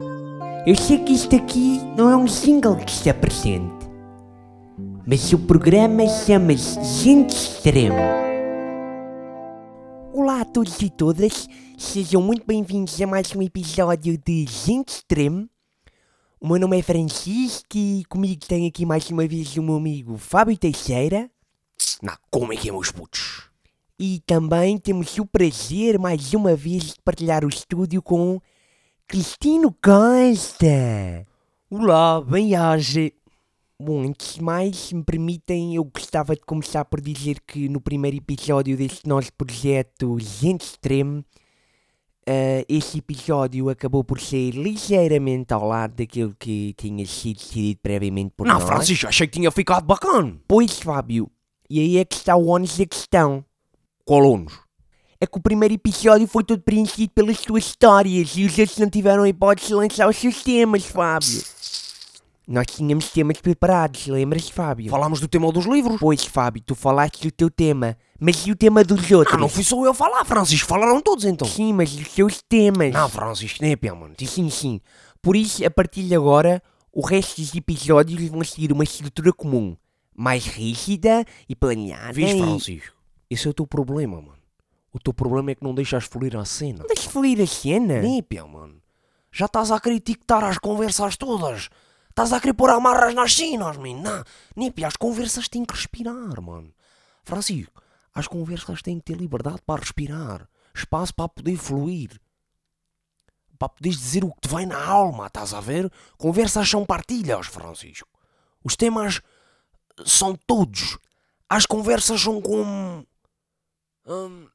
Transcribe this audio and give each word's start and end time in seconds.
Eu 0.00 0.76
sei 0.76 0.98
que 0.98 1.12
isto 1.12 1.34
aqui 1.34 1.80
não 1.96 2.08
é 2.08 2.16
um 2.16 2.28
single 2.28 2.76
que 2.76 2.92
está 2.92 3.12
presente, 3.12 3.84
mas 5.04 5.32
o 5.32 5.38
programa 5.40 6.06
chama-se 6.06 7.02
Gente 7.02 7.34
Extremo. 7.34 7.96
Olá 10.12 10.42
a 10.42 10.44
todos 10.44 10.80
e 10.80 10.88
todas, 10.88 11.48
sejam 11.76 12.22
muito 12.22 12.46
bem-vindos 12.46 13.00
a 13.02 13.08
mais 13.08 13.34
um 13.34 13.42
episódio 13.42 14.16
de 14.16 14.46
Gente 14.46 14.90
Extremo. 14.90 15.48
O 16.40 16.46
meu 16.46 16.60
nome 16.60 16.78
é 16.78 16.82
Francisco 16.82 17.76
e 17.76 18.04
comigo 18.08 18.46
tenho 18.46 18.68
aqui 18.68 18.86
mais 18.86 19.10
uma 19.10 19.26
vez 19.26 19.56
o 19.56 19.62
meu 19.64 19.74
amigo 19.74 20.16
Fábio 20.16 20.56
Teixeira. 20.56 21.28
Não, 22.00 22.14
como 22.30 22.52
é 22.52 22.56
que 22.56 22.68
é, 22.68 22.72
meus 22.72 22.92
putos? 22.92 23.50
E 23.98 24.22
também 24.24 24.78
temos 24.78 25.18
o 25.18 25.26
prazer, 25.26 25.98
mais 25.98 26.32
uma 26.34 26.54
vez, 26.54 26.84
de 26.84 27.00
partilhar 27.04 27.44
o 27.44 27.48
estúdio 27.48 28.00
com 28.00 28.40
Cristino 29.08 29.74
Costa. 29.82 31.26
Olá, 31.70 32.20
bem-aja. 32.20 33.10
Bom, 33.80 34.02
antes 34.02 34.34
de 34.34 34.42
mais, 34.42 34.76
se 34.76 34.94
me 34.94 35.02
permitem, 35.02 35.76
eu 35.76 35.84
gostava 35.84 36.34
de 36.34 36.42
começar 36.42 36.84
por 36.84 37.00
dizer 37.00 37.40
que 37.46 37.70
no 37.70 37.80
primeiro 37.80 38.18
episódio 38.18 38.76
deste 38.76 39.08
nosso 39.08 39.32
projeto 39.32 40.18
Gente 40.20 40.66
Extremo, 40.66 41.20
uh, 41.20 42.64
esse 42.68 42.98
episódio 42.98 43.70
acabou 43.70 44.04
por 44.04 44.20
ser 44.20 44.50
ligeiramente 44.50 45.54
ao 45.54 45.66
lado 45.66 45.94
daquilo 45.94 46.36
que 46.38 46.74
tinha 46.76 47.06
sido 47.06 47.38
decidido 47.38 47.80
previamente 47.82 48.34
por 48.36 48.46
Não, 48.46 48.58
nós. 48.58 48.64
Francisco, 48.64 49.06
achei 49.08 49.26
que 49.26 49.38
tinha 49.38 49.50
ficado 49.50 49.86
bacana. 49.86 50.38
Pois, 50.46 50.80
Fábio, 50.80 51.30
e 51.70 51.80
aí 51.80 51.96
é 51.96 52.04
que 52.04 52.16
está 52.16 52.36
o 52.36 52.48
ónus 52.48 52.76
da 52.76 52.84
questão. 52.84 53.42
Qual 54.04 54.22
ônus? 54.22 54.67
É 55.20 55.26
que 55.26 55.36
o 55.36 55.40
primeiro 55.42 55.74
episódio 55.74 56.28
foi 56.28 56.44
todo 56.44 56.62
preenchido 56.62 57.12
pelas 57.12 57.38
tuas 57.40 57.64
histórias 57.64 58.30
e 58.36 58.44
os 58.44 58.56
outros 58.56 58.78
não 58.78 58.88
tiveram 58.88 59.24
a 59.24 59.28
hipótese 59.28 59.68
de 59.68 59.74
lançar 59.74 60.08
os 60.08 60.16
seus 60.16 60.42
temas, 60.44 60.84
Fábio. 60.84 61.42
Nós 62.46 62.66
tínhamos 62.66 63.10
temas 63.10 63.38
preparados, 63.40 64.06
lembras, 64.06 64.48
Fábio? 64.48 64.90
Falámos 64.90 65.20
do 65.20 65.28
tema 65.28 65.50
dos 65.52 65.66
livros. 65.66 65.98
Pois, 66.00 66.24
Fábio, 66.24 66.62
tu 66.64 66.74
falaste 66.74 67.24
do 67.24 67.30
teu 67.32 67.50
tema, 67.50 67.96
mas 68.18 68.46
e 68.46 68.52
o 68.52 68.56
tema 68.56 68.82
dos 68.84 69.10
outros? 69.10 69.34
Ah, 69.34 69.38
não 69.38 69.48
fui 69.48 69.64
só 69.64 69.84
eu 69.84 69.90
a 69.90 69.94
falar, 69.94 70.24
Francisco. 70.24 70.66
Falaram 70.68 71.00
todos 71.02 71.24
então. 71.24 71.46
Sim, 71.46 71.72
mas 71.74 71.92
os 71.92 72.08
seus 72.12 72.40
temas. 72.48 72.92
Não, 72.92 73.08
Francisco, 73.08 73.58
nem 73.60 73.72
é 73.72 73.76
pia, 73.76 73.94
mano. 73.94 74.14
Sim, 74.24 74.48
sim. 74.48 74.80
Por 75.20 75.36
isso, 75.36 75.62
a 75.66 75.70
partir 75.70 76.04
de 76.04 76.14
agora, 76.14 76.62
o 76.92 77.04
resto 77.04 77.40
dos 77.40 77.54
episódios 77.54 78.22
vão 78.30 78.42
seguir 78.44 78.72
uma 78.72 78.84
estrutura 78.84 79.32
comum. 79.32 79.76
Mais 80.16 80.46
rígida 80.46 81.24
e 81.48 81.54
planeada. 81.54 82.12
Vês, 82.12 82.30
e- 82.32 82.38
Francisco? 82.38 82.96
Esse 83.28 83.46
é 83.46 83.50
o 83.50 83.54
teu 83.54 83.66
problema, 83.66 84.16
mano. 84.22 84.37
O 84.98 85.00
teu 85.00 85.14
problema 85.14 85.52
é 85.52 85.54
que 85.54 85.62
não 85.62 85.72
deixas 85.72 86.04
fluir 86.04 86.36
a 86.36 86.44
cena. 86.44 86.80
Não 86.80 86.86
deixes 86.88 87.04
fluir 87.04 87.40
a 87.40 87.46
cena. 87.46 88.02
Nem 88.02 88.20
pia, 88.20 88.44
mano. 88.44 88.82
Já 89.30 89.46
estás 89.46 89.70
a 89.70 89.78
querer 89.78 90.00
tictar 90.00 90.42
as 90.42 90.58
conversas 90.58 91.16
todas. 91.16 91.68
Estás 92.10 92.32
a 92.32 92.40
querer 92.40 92.54
pôr 92.54 92.70
amarras 92.70 93.14
nas 93.14 93.32
cenas, 93.32 93.76
man. 93.76 93.94
Não, 94.02 94.24
nem 94.56 94.72
pia, 94.72 94.88
as 94.88 94.96
conversas 94.96 95.48
têm 95.48 95.64
que 95.64 95.72
respirar, 95.72 96.42
mano. 96.42 96.74
Francisco, 97.22 97.80
as 98.12 98.26
conversas 98.26 98.82
têm 98.82 98.98
que 98.98 99.04
ter 99.04 99.16
liberdade 99.16 99.62
para 99.64 99.80
respirar. 99.80 100.48
Espaço 100.74 101.14
para 101.14 101.28
poder 101.28 101.56
fluir. 101.56 102.20
Para 103.56 103.68
poderes 103.68 103.98
dizer 103.98 104.24
o 104.24 104.32
que 104.32 104.40
te 104.40 104.48
vai 104.48 104.66
na 104.66 104.84
alma, 104.84 105.28
estás 105.28 105.54
a 105.54 105.60
ver? 105.60 105.92
Conversas 106.16 106.68
são 106.68 106.84
partilhas, 106.84 107.46
Francisco. 107.46 108.08
Os 108.64 108.74
temas 108.74 109.20
são 110.04 110.34
todos. 110.34 110.98
As 111.48 111.66
conversas 111.66 112.20
são 112.20 112.42
como. 112.42 113.06
hum, 114.04 114.48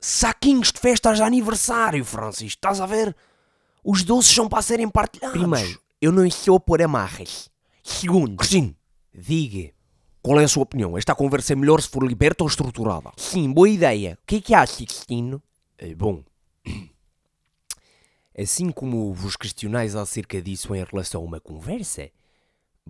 saquinhos 0.00 0.72
de 0.72 0.80
festas 0.80 1.18
de 1.18 1.22
aniversário, 1.22 2.04
Francisco. 2.04 2.58
Estás 2.58 2.80
a 2.80 2.86
ver? 2.86 3.14
Os 3.84 4.02
doces 4.02 4.34
são 4.34 4.48
para 4.48 4.62
serem 4.62 4.88
partilhados. 4.88 5.38
Primeiro, 5.38 5.80
eu 6.00 6.10
não 6.10 6.24
estou 6.24 6.56
a 6.56 6.60
pôr 6.60 6.82
amarras. 6.82 7.50
Segundo, 7.82 8.36
Cristino, 8.36 8.74
diga. 9.14 9.72
qual 10.22 10.40
é 10.40 10.44
a 10.44 10.48
sua 10.48 10.62
opinião? 10.62 10.96
Esta 10.96 11.14
conversa 11.14 11.52
é 11.52 11.56
melhor 11.56 11.80
se 11.80 11.88
for 11.88 12.02
liberta 12.02 12.44
ou 12.44 12.48
estruturada? 12.48 13.10
Sim, 13.16 13.52
boa 13.52 13.68
ideia. 13.68 14.18
O 14.22 14.26
que 14.26 14.36
é 14.36 14.40
que 14.40 14.54
acha, 14.54 14.84
Cristino? 14.84 15.42
É 15.78 15.94
bom. 15.94 16.22
Assim 18.38 18.70
como 18.70 19.12
vos 19.12 19.36
questionais 19.36 19.96
acerca 19.96 20.40
disso 20.40 20.74
em 20.74 20.84
relação 20.84 21.20
a 21.20 21.24
uma 21.24 21.40
conversa, 21.40 22.10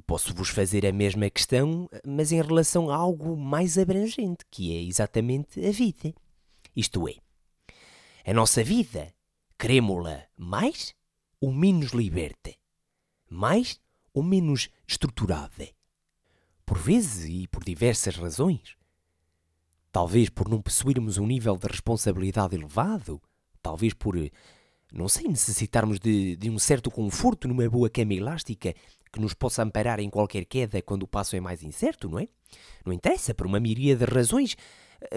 posso-vos 0.06 0.48
fazer 0.48 0.86
a 0.86 0.92
mesma 0.92 1.28
questão, 1.30 1.88
mas 2.06 2.30
em 2.30 2.40
relação 2.40 2.90
a 2.90 2.96
algo 2.96 3.36
mais 3.36 3.78
abrangente, 3.78 4.44
que 4.50 4.76
é 4.76 4.82
exatamente 4.82 5.64
a 5.66 5.72
vida. 5.72 6.14
Isto 6.80 7.06
é, 7.06 7.16
a 8.24 8.32
nossa 8.32 8.64
vida, 8.64 9.12
queremos-la 9.58 10.24
mais 10.34 10.94
ou 11.38 11.52
menos 11.52 11.90
liberta? 11.90 12.54
Mais 13.28 13.78
ou 14.14 14.22
menos 14.22 14.70
estruturada? 14.88 15.68
Por 16.64 16.78
vezes 16.78 17.28
e 17.28 17.46
por 17.48 17.62
diversas 17.62 18.16
razões. 18.16 18.78
Talvez 19.92 20.30
por 20.30 20.48
não 20.48 20.62
possuirmos 20.62 21.18
um 21.18 21.26
nível 21.26 21.54
de 21.58 21.66
responsabilidade 21.66 22.56
elevado, 22.56 23.20
talvez 23.60 23.92
por, 23.92 24.16
eh, 24.16 24.30
não 24.90 25.06
sei, 25.06 25.28
necessitarmos 25.28 26.00
de, 26.00 26.34
de 26.34 26.48
um 26.48 26.58
certo 26.58 26.90
conforto 26.90 27.46
numa 27.46 27.68
boa 27.68 27.90
cama 27.90 28.14
elástica 28.14 28.74
que 29.12 29.20
nos 29.20 29.34
possa 29.34 29.62
amparar 29.62 30.00
em 30.00 30.08
qualquer 30.08 30.46
queda 30.46 30.80
quando 30.80 31.02
o 31.02 31.08
passo 31.08 31.36
é 31.36 31.40
mais 31.40 31.62
incerto, 31.62 32.08
não 32.08 32.18
é? 32.18 32.26
Não 32.86 32.92
interessa, 32.94 33.34
por 33.34 33.46
uma 33.46 33.60
maioria 33.60 33.94
de 33.94 34.06
razões, 34.06 34.56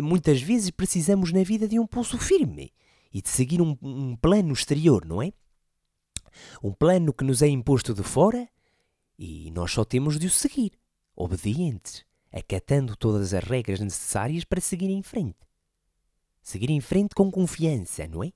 muitas 0.02 0.42
vezes 0.42 0.72
precisamos 0.72 1.32
na 1.32 1.44
vida 1.44 1.68
de 1.68 1.80
um 1.80 1.88
pulso 1.88 2.18
firme 2.18 2.74
e 3.14 3.22
de 3.22 3.30
seguir 3.30 3.62
um, 3.62 3.78
um 3.82 4.16
plano 4.16 4.54
exterior, 4.54 5.06
não 5.06 5.22
é? 5.22 5.32
Um 6.64 6.74
plano 6.74 7.14
que 7.14 7.24
nos 7.24 7.42
é 7.42 7.48
imposto 7.48 7.94
de 7.94 8.04
fora 8.04 8.50
e 9.18 9.52
nós 9.52 9.72
só 9.72 9.86
temos 9.86 10.18
de 10.18 10.28
o 10.28 10.32
seguir, 10.32 10.72
obedientes, 11.16 12.04
acatando 12.32 12.96
todas 12.96 13.34
as 13.34 13.44
regras 13.44 13.80
necessárias 13.80 14.44
para 14.44 14.60
seguir 14.60 14.90
em 14.90 15.04
frente. 15.04 15.38
Seguir 16.42 16.72
em 16.72 16.82
frente 16.82 17.14
com 17.14 17.32
confiança, 17.32 18.08
não 18.08 18.24
é? 18.24 18.34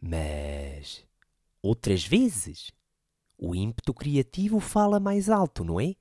Mas 0.00 1.04
outras 1.60 2.04
vezes 2.04 2.72
o 3.38 3.54
ímpeto 3.54 3.92
criativo 3.92 4.58
fala 4.58 4.98
mais 4.98 5.28
alto, 5.28 5.62
não 5.62 5.80
é? 5.80 5.94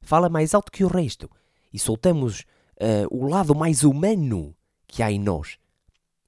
Fala 0.00 0.28
mais 0.28 0.54
alto 0.54 0.70
que 0.70 0.84
o 0.84 0.88
resto 0.88 1.30
e 1.72 1.78
soltamos 1.78 2.44
ah, 2.80 3.06
o 3.10 3.26
lado 3.26 3.54
mais 3.54 3.82
humano 3.84 4.54
que 4.86 5.02
há 5.02 5.10
em 5.10 5.18
nós 5.18 5.58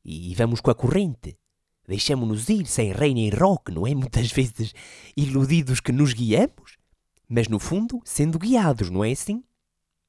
e 0.05 0.35
vamos 0.35 0.61
com 0.61 0.71
a 0.71 0.75
corrente. 0.75 1.37
Deixamos-nos 1.89 2.49
ir 2.49 2.67
sem 2.67 2.93
rei 2.93 3.15
nem 3.15 3.31
roque, 3.31 3.73
não 3.73 3.87
é? 3.87 3.95
Muitas 3.95 4.31
vezes 4.33 4.73
iludidos 5.17 5.81
que 5.81 5.93
nos 5.93 6.13
guiamos, 6.13 6.77
mas 7.29 7.49
no 7.49 7.59
fundo 7.59 8.01
sendo 8.05 8.39
guiados, 8.39 8.91
não 8.91 9.05
é 9.05 9.13
assim? 9.13 9.43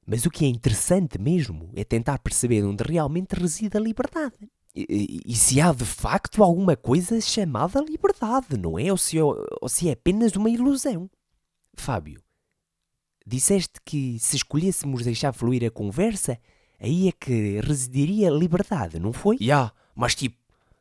Mas 0.06 0.24
o 0.24 0.30
que 0.30 0.44
é 0.44 0.48
interessante 0.48 1.18
mesmo 1.20 1.70
é 1.74 1.84
tentar 1.84 2.18
perceber 2.18 2.64
onde 2.64 2.82
realmente 2.82 3.32
reside 3.34 3.76
a 3.76 3.80
liberdade. 3.80 4.36
E, 4.74 4.86
e- 4.88 5.32
e 5.32 5.34
se 5.36 5.60
há 5.60 5.72
de 5.72 5.84
facto 5.84 6.42
alguma 6.42 6.76
coisa 6.76 7.20
chamada 7.20 7.80
liberdade, 7.80 8.56
não 8.56 8.78
é? 8.78 8.90
Ou 8.90 8.96
se, 8.96 9.20
ou 9.20 9.68
se 9.68 9.88
é 9.88 9.92
apenas 9.92 10.34
uma 10.34 10.48
ilusão. 10.48 11.10
Fábio, 11.74 12.22
disseste 13.28 13.74
que 13.84 14.18
se 14.18 14.36
escolhêssemos 14.36 15.04
deixar 15.04 15.32
fluir 15.32 15.64
a 15.64 15.70
conversa, 15.70 16.38
aí 16.80 17.08
é 17.08 17.12
que 17.12 17.60
residiria 17.60 18.30
liberdade, 18.30 18.98
não 18.98 19.12
foi? 19.12 19.36
Já, 19.40 19.72
mas 19.94 20.14
tipo, 20.14 20.36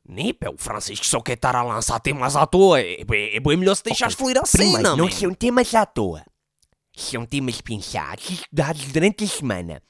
nem 0.07 0.33
pé, 0.33 0.49
o 0.49 0.57
Francisco 0.57 1.05
só 1.05 1.19
quer 1.19 1.33
estar 1.33 1.55
a 1.55 1.63
lançar 1.63 1.99
temas 1.99 2.35
à 2.35 2.47
toa. 2.47 2.79
É, 2.79 3.01
é, 3.01 3.35
é 3.35 3.39
bem 3.39 3.57
melhor 3.57 3.75
se 3.75 3.83
deixares 3.83 4.15
fluir 4.15 4.37
a 4.37 4.43
Primeiro, 4.43 4.77
cena, 4.77 4.95
não 4.95 5.05
man. 5.05 5.11
são 5.11 5.33
temas 5.33 5.75
à 5.75 5.85
toa. 5.85 6.23
São 6.95 7.25
temas 7.25 7.61
pensados 7.61 8.29
e 8.29 8.33
estudados 8.33 8.85
durante 8.91 9.23
a 9.23 9.27
semana. 9.27 9.81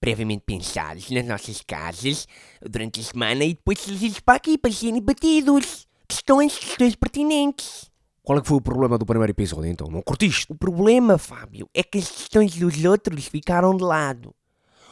Previamente 0.00 0.44
pensados 0.44 1.10
nas 1.10 1.26
nossas 1.26 1.62
casas, 1.62 2.26
durante 2.62 3.00
a 3.00 3.02
semana 3.02 3.44
e 3.44 3.54
depois 3.54 3.78
trazidos 3.80 4.20
para 4.20 4.36
aqui 4.36 4.58
para 4.58 4.72
serem 4.72 5.00
batidos. 5.00 5.86
Questões, 6.08 6.58
questões 6.58 6.94
pertinentes. 6.96 7.90
Qual 8.26 8.40
é 8.40 8.42
que 8.42 8.48
foi 8.48 8.56
o 8.56 8.60
problema 8.60 8.98
do 8.98 9.06
primeiro 9.06 9.30
episódio, 9.30 9.70
então? 9.70 9.86
Não 9.86 10.02
curtiste? 10.02 10.50
O 10.50 10.56
problema, 10.56 11.16
Fábio, 11.16 11.70
é 11.72 11.80
que 11.80 11.98
as 11.98 12.10
questões 12.10 12.56
dos 12.56 12.84
outros 12.84 13.26
ficaram 13.26 13.76
de 13.76 13.84
lado. 13.84 14.34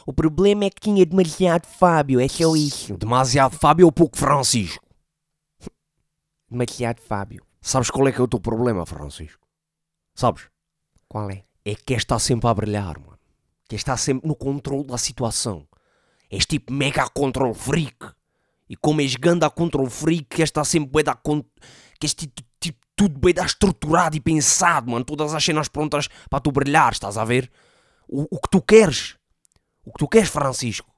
O 0.07 0.13
problema 0.13 0.63
é 0.63 0.69
que 0.69 0.79
tinha 0.79 1.05
demasiado 1.05 1.65
Fábio, 1.65 2.21
é 2.21 2.29
só 2.29 2.55
isso. 2.55 2.95
Demasiado 2.95 3.53
Fábio 3.57 3.87
ou 3.87 3.91
pouco 3.91 4.17
Francisco? 4.17 4.87
Demasiado 6.49 7.01
Fábio. 7.01 7.43
Sabes 7.59 7.91
qual 7.91 8.07
é 8.07 8.13
que 8.13 8.21
é 8.21 8.23
o 8.23 8.27
teu 8.27 8.39
problema, 8.39 8.85
Francisco? 8.85 9.45
Sabes? 10.13 10.43
Qual 11.09 11.29
é? 11.29 11.43
É 11.65 11.75
que 11.75 11.93
estar 11.93 12.19
sempre 12.19 12.47
a 12.47 12.53
brilhar, 12.53 12.97
mano. 12.97 13.19
Queres 13.67 13.81
estar 13.81 13.97
sempre 13.97 14.25
no 14.25 14.35
controle 14.37 14.85
da 14.85 14.97
situação. 14.97 15.67
És 16.31 16.45
tipo 16.45 16.71
mega 16.71 17.09
control 17.09 17.53
freak. 17.53 18.13
E 18.69 18.77
como 18.77 19.01
és 19.01 19.17
ganda 19.17 19.49
control 19.49 19.89
freak, 19.89 20.23
queres 20.29 20.47
estar 20.47 20.63
sempre 20.63 20.89
bem 20.89 21.03
da 21.03 21.15
con... 21.15 21.43
Queres 21.99 22.13
tipo, 22.13 22.33
tipo 22.33 22.54
tudo 22.95 23.19
bem 23.19 23.33
estruturado 23.43 24.15
e 24.15 24.19
pensado, 24.19 24.89
mano. 24.91 25.03
Todas 25.03 25.33
as 25.33 25.43
cenas 25.43 25.67
prontas 25.67 26.07
para 26.29 26.39
tu 26.39 26.51
brilhar, 26.51 26.93
estás 26.93 27.17
a 27.17 27.25
ver? 27.25 27.51
O, 28.07 28.23
o 28.35 28.39
que 28.39 28.49
tu 28.49 28.61
queres, 28.61 29.15
o 29.83 29.91
que 29.91 29.99
tu 29.99 30.07
queres, 30.07 30.29
Francisco, 30.29 30.93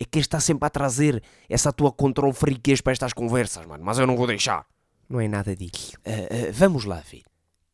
é 0.00 0.04
que 0.04 0.18
estar 0.18 0.40
sempre 0.40 0.66
a 0.66 0.70
trazer 0.70 1.22
essa 1.48 1.72
tua 1.72 1.92
control 1.92 2.32
freaquez 2.32 2.80
para 2.80 2.92
estas 2.92 3.12
conversas, 3.12 3.66
mano. 3.66 3.84
Mas 3.84 3.98
eu 3.98 4.06
não 4.06 4.16
vou 4.16 4.26
deixar. 4.26 4.66
não 5.08 5.20
é 5.20 5.28
nada 5.28 5.54
disso. 5.54 5.96
Uh, 5.98 6.48
uh, 6.48 6.52
vamos 6.52 6.84
lá 6.84 7.00
ver. 7.00 7.22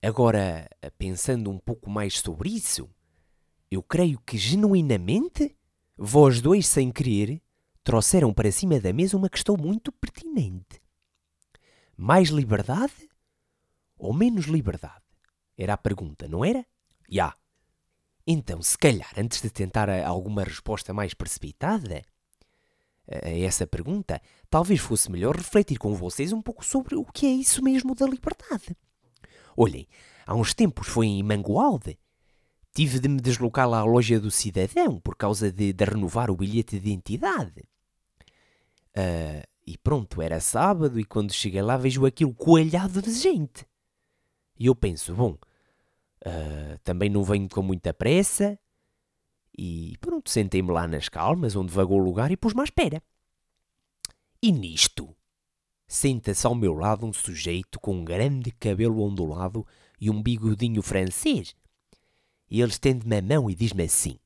Agora, 0.02 0.68
pensando 0.96 1.50
um 1.50 1.58
pouco 1.58 1.90
mais 1.90 2.18
sobre 2.18 2.50
isso, 2.50 2.88
eu 3.70 3.82
creio 3.82 4.20
que 4.24 4.38
genuinamente 4.38 5.56
vós 5.96 6.40
dois, 6.40 6.66
sem 6.66 6.90
querer, 6.90 7.42
trouxeram 7.82 8.32
para 8.32 8.52
cima 8.52 8.78
da 8.78 8.92
mesa 8.92 9.16
uma 9.16 9.28
questão 9.28 9.56
muito 9.56 9.90
pertinente. 9.90 10.80
Mais 11.96 12.28
liberdade 12.28 13.07
ou 13.98 14.12
menos 14.12 14.46
liberdade? 14.46 15.02
Era 15.56 15.74
a 15.74 15.78
pergunta, 15.78 16.28
não 16.28 16.44
era? 16.44 16.64
Já. 17.10 17.34
Então, 18.26 18.62
se 18.62 18.76
calhar, 18.76 19.10
antes 19.16 19.40
de 19.40 19.50
tentar 19.50 19.88
alguma 20.04 20.44
resposta 20.44 20.92
mais 20.92 21.14
precipitada 21.14 22.02
a 23.10 23.30
essa 23.30 23.66
pergunta, 23.66 24.20
talvez 24.50 24.80
fosse 24.80 25.10
melhor 25.10 25.34
refletir 25.34 25.78
com 25.78 25.94
vocês 25.94 26.32
um 26.32 26.42
pouco 26.42 26.64
sobre 26.64 26.94
o 26.94 27.04
que 27.04 27.26
é 27.26 27.30
isso 27.30 27.62
mesmo 27.62 27.94
da 27.94 28.06
liberdade. 28.06 28.76
Olhem, 29.56 29.88
há 30.26 30.34
uns 30.34 30.52
tempos 30.52 30.86
foi 30.86 31.06
em 31.06 31.22
Mangualde. 31.22 31.98
Tive 32.74 33.00
de 33.00 33.08
me 33.08 33.20
deslocar 33.20 33.68
lá 33.68 33.78
à 33.78 33.84
loja 33.84 34.20
do 34.20 34.30
cidadão 34.30 35.00
por 35.00 35.16
causa 35.16 35.50
de, 35.50 35.72
de 35.72 35.84
renovar 35.84 36.30
o 36.30 36.36
bilhete 36.36 36.78
de 36.78 36.90
identidade. 36.90 37.66
Uh, 38.90 39.42
e 39.66 39.76
pronto, 39.78 40.22
era 40.22 40.38
sábado 40.38 41.00
e 41.00 41.04
quando 41.04 41.32
cheguei 41.32 41.62
lá 41.62 41.76
vejo 41.76 42.06
aquilo 42.06 42.34
coalhado 42.34 43.02
de 43.02 43.12
gente. 43.12 43.66
E 44.58 44.66
eu 44.66 44.74
penso, 44.74 45.14
bom, 45.14 45.32
uh, 46.26 46.78
também 46.82 47.08
não 47.08 47.22
venho 47.22 47.48
com 47.48 47.62
muita 47.62 47.94
pressa. 47.94 48.58
E 49.56 49.96
pronto, 50.00 50.30
sentei-me 50.30 50.70
lá 50.70 50.86
nas 50.86 51.08
calmas, 51.08 51.56
onde 51.56 51.72
vagou 51.72 52.00
o 52.00 52.04
lugar 52.04 52.30
e 52.30 52.36
pus-me 52.36 52.60
à 52.60 52.64
espera. 52.64 53.02
E 54.42 54.52
nisto, 54.52 55.14
senta-se 55.86 56.46
ao 56.46 56.54
meu 56.54 56.74
lado 56.74 57.06
um 57.06 57.12
sujeito 57.12 57.80
com 57.80 57.94
um 57.94 58.04
grande 58.04 58.52
cabelo 58.52 59.02
ondulado 59.02 59.66
e 60.00 60.10
um 60.10 60.22
bigodinho 60.22 60.82
francês. 60.82 61.54
E 62.50 62.60
ele 62.60 62.70
estende-me 62.70 63.16
a 63.16 63.22
mão 63.22 63.50
e 63.50 63.54
diz-me 63.54 63.84
assim: 63.84 64.18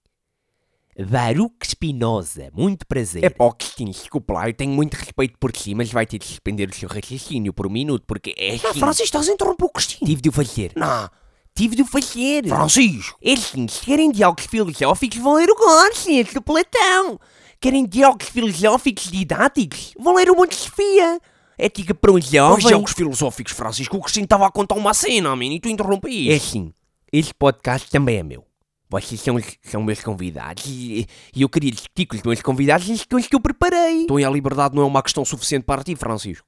Baruch 0.98 1.66
Spinoza, 1.66 2.50
muito 2.52 2.86
prazer. 2.86 3.24
É 3.24 3.30
Cristina, 3.30 3.90
desculpa 3.90 4.34
lá, 4.34 4.48
eu 4.48 4.54
tenho 4.54 4.72
muito 4.72 4.94
respeito 4.94 5.38
por 5.38 5.56
si, 5.56 5.74
mas 5.74 5.90
vai 5.90 6.06
ter 6.06 6.18
de 6.18 6.26
suspender 6.26 6.68
o 6.68 6.74
seu 6.74 6.88
raciocínio 6.88 7.52
por 7.52 7.66
um 7.66 7.70
minuto, 7.70 8.04
porque 8.06 8.34
é 8.36 8.54
assim... 8.54 8.66
Não, 8.66 8.74
Francisco, 8.74 9.04
estás 9.04 9.28
a 9.28 9.32
interromper 9.32 9.64
o 9.64 9.70
Cristina. 9.70 10.06
Tive 10.06 10.20
de 10.20 10.28
o 10.28 10.32
fazer. 10.32 10.72
Não. 10.76 11.10
Tive 11.54 11.76
de 11.76 11.82
o 11.82 11.86
fazer. 11.86 12.46
Francisco. 12.46 13.18
É 13.22 13.32
assim, 13.32 13.66
se 13.68 13.80
querem 13.80 14.10
diálogos 14.12 14.46
filosóficos, 14.46 15.18
vão 15.18 15.34
ler 15.34 15.50
o 15.50 15.56
Gorgias, 15.56 16.32
do 16.32 16.42
Platão. 16.42 17.18
Querem 17.58 17.86
diálogos 17.86 18.28
filosóficos 18.28 19.04
didáticos, 19.10 19.94
vão 19.98 20.14
ler 20.14 20.30
o 20.30 20.36
Monte 20.36 20.54
Sofia. 20.54 21.20
Ética 21.56 21.94
para 21.94 22.12
um 22.12 22.20
jovem. 22.20 22.58
Os 22.58 22.64
diálogos 22.64 22.92
filosóficos, 22.92 23.52
Francisco, 23.52 23.96
o 23.96 24.00
Cristina 24.00 24.24
estava 24.24 24.46
a 24.46 24.50
contar 24.50 24.74
uma 24.74 24.92
cena, 24.92 25.34
man, 25.36 25.44
e 25.44 25.60
tu 25.60 25.68
interrompiste. 25.68 26.32
É 26.32 26.36
assim, 26.36 26.72
este 27.12 27.32
podcast 27.32 27.88
também 27.90 28.18
é 28.18 28.22
meu. 28.22 28.44
Vocês 28.92 29.22
são, 29.22 29.38
são 29.62 29.82
meus 29.82 30.00
convidados 30.00 30.66
e, 30.66 31.06
e 31.34 31.40
eu 31.40 31.48
queria 31.48 31.70
discutir 31.70 32.04
com 32.04 32.14
os 32.14 32.22
meus 32.22 32.42
convidados 32.42 32.90
as 32.90 32.98
questões 32.98 33.26
que 33.26 33.34
eu 33.34 33.40
preparei. 33.40 34.02
Então 34.02 34.20
e 34.20 34.24
a 34.24 34.28
liberdade 34.28 34.76
não 34.76 34.82
é 34.82 34.86
uma 34.86 35.02
questão 35.02 35.24
suficiente 35.24 35.64
para 35.64 35.82
ti, 35.82 35.96
Francisco? 35.96 36.46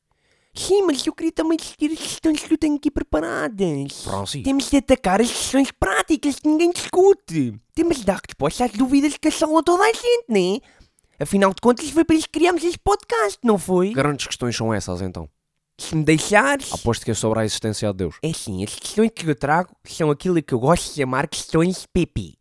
Sim, 0.55 0.83
mas 0.83 1.05
eu 1.07 1.15
queria 1.15 1.33
também 1.33 1.57
discutir 1.57 1.93
as 1.93 1.99
questões 1.99 2.43
que 2.43 2.53
eu 2.53 2.59
tenho 2.59 2.77
aqui 2.77 2.91
preparadas. 2.91 4.05
Francisco. 4.05 4.45
Temos 4.45 4.69
de 4.69 4.77
atacar 4.77 5.23
as 5.23 5.29
questões 5.29 5.71
práticas 5.71 6.39
que 6.39 6.47
ninguém 6.47 6.71
discute. 6.71 7.59
Temos 7.75 7.97
de 7.97 8.05
dar 8.05 8.21
resposta 8.29 8.67
às 8.67 8.73
dúvidas 8.73 9.17
que 9.17 9.29
assolam 9.29 9.63
toda 9.63 9.83
a 9.83 9.93
gente, 9.93 10.27
não 10.29 10.37
é? 10.37 11.23
Afinal 11.23 11.55
de 11.55 11.63
contas, 11.63 11.89
foi 11.89 12.05
para 12.05 12.17
isso 12.17 12.27
que 12.27 12.39
criámos 12.39 12.63
este 12.63 12.79
podcast, 12.79 13.39
não 13.43 13.57
foi? 13.57 13.93
Grandes 13.93 14.27
questões 14.27 14.55
são 14.55 14.73
essas, 14.75 15.01
então. 15.01 15.31
Se 15.79 15.97
me 15.97 16.05
deixares. 16.05 16.73
Aposto 16.73 17.05
que 17.05 17.11
é 17.11 17.15
sobre 17.15 17.41
a 17.41 17.45
existência 17.45 17.91
de 17.91 17.99
Deus. 17.99 18.17
É 18.23 18.33
sim, 18.33 18.63
as 18.63 18.75
questões 18.75 19.11
que 19.15 19.29
eu 19.29 19.35
trago 19.35 19.75
são 19.85 20.11
aquilo 20.11 20.43
que 20.43 20.55
eu 20.55 20.61
gosto 20.61 20.89
de 20.91 21.01
chamar 21.01 21.29
questões 21.29 21.87
PP. 21.87 22.35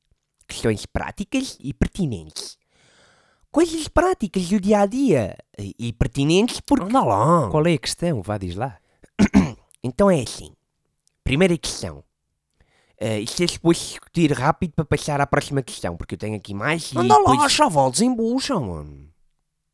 Questões 0.48 0.86
práticas 0.86 1.58
e 1.60 1.74
pertinentes. 1.74 2.58
Coisas 3.52 3.88
práticas 3.88 4.48
do 4.48 4.60
dia 4.60 4.82
a 4.82 4.86
dia. 4.86 5.38
E, 5.58 5.76
e 5.80 5.94
pertinentes 5.94 6.60
porque. 6.60 6.86
Anda 6.86 7.04
lá. 7.04 7.50
Qual 7.50 7.66
é 7.66 7.74
a 7.74 7.78
questão? 7.78 8.22
Vá, 8.22 8.38
diz 8.38 8.56
lá. 8.56 8.78
então 9.84 10.10
é 10.10 10.22
assim. 10.22 10.54
Primeira 11.24 11.58
questão. 11.58 12.04
Uh, 13.02 13.20
isto 13.22 13.44
é 13.44 13.48
suposto 13.48 13.86
discutir 13.86 14.32
rápido 14.32 14.74
para 14.74 14.86
passar 14.86 15.20
à 15.20 15.28
próxima 15.28 15.62
questão, 15.62 15.98
porque 15.98 16.16
eu 16.16 16.20
tenho 16.20 16.36
aqui 16.36 16.54
mais. 16.54 16.96
Anda 16.96 17.18
depois... 17.18 17.40
lá, 17.40 17.50
chaval, 17.50 17.92
desembucha, 17.92 18.60
mano. 18.60 19.10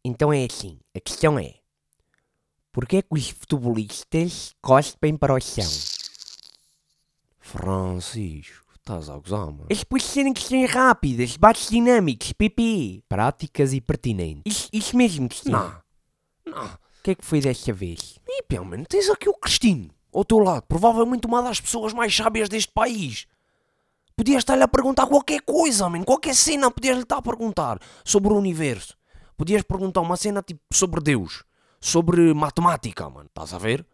Então 0.04 0.32
é 0.32 0.46
assim. 0.46 0.80
A 0.96 1.00
questão 1.00 1.38
é. 1.38 1.59
Porquê 2.72 2.98
é 2.98 3.02
que 3.02 3.08
os 3.12 3.30
futebolistas 3.32 4.54
cospem 4.62 5.18
para 5.18 5.34
o 5.34 5.40
chão? 5.40 5.66
Francisco, 7.40 8.72
estás 8.76 9.10
a 9.10 9.18
gozar, 9.18 9.48
mano. 9.48 9.68
As 9.72 10.04
serem 10.04 10.34
questões 10.34 10.70
rápidas, 10.70 11.36
bates 11.36 11.70
dinâmicos, 11.70 12.32
PP. 12.32 13.04
Práticas 13.10 13.74
e 13.74 13.82
pertinentes. 13.82 14.44
Isso, 14.46 14.70
isso 14.72 14.96
mesmo, 14.96 15.28
Cristina. 15.28 15.84
Não. 16.46 16.54
Não. 16.54 16.66
O 16.66 17.04
que 17.04 17.12
é 17.12 17.16
que 17.16 17.26
foi 17.26 17.42
desta 17.42 17.74
vez? 17.74 18.20
E, 18.28 18.44
pelo 18.44 18.66
menos, 18.66 18.86
tens 18.88 19.10
aqui 19.10 19.28
o 19.28 19.34
Cristino, 19.34 19.90
ao 20.14 20.24
teu 20.24 20.38
lado, 20.38 20.66
provavelmente 20.68 21.26
uma 21.26 21.42
das 21.42 21.60
pessoas 21.60 21.92
mais 21.92 22.16
sábias 22.16 22.50
deste 22.50 22.72
país. 22.72 23.26
Podias 24.16 24.42
estar-lhe 24.42 24.64
a 24.64 24.68
perguntar 24.68 25.08
qualquer 25.08 25.42
coisa, 25.42 25.90
man. 25.90 26.04
qualquer 26.04 26.36
cena 26.36 26.70
podias-lhe 26.70 27.02
estar 27.02 27.18
a 27.18 27.22
perguntar 27.22 27.80
sobre 28.06 28.32
o 28.32 28.38
universo. 28.38 28.96
Podias 29.36 29.64
perguntar 29.64 30.02
uma 30.02 30.18
cena 30.18 30.44
tipo 30.44 30.62
sobre 30.72 31.02
Deus 31.02 31.49
sobre 31.80 32.34
matemática, 32.34 33.10
mano. 33.10 33.28
Estás 33.28 33.54
a 33.54 33.58
ver? 33.58 33.86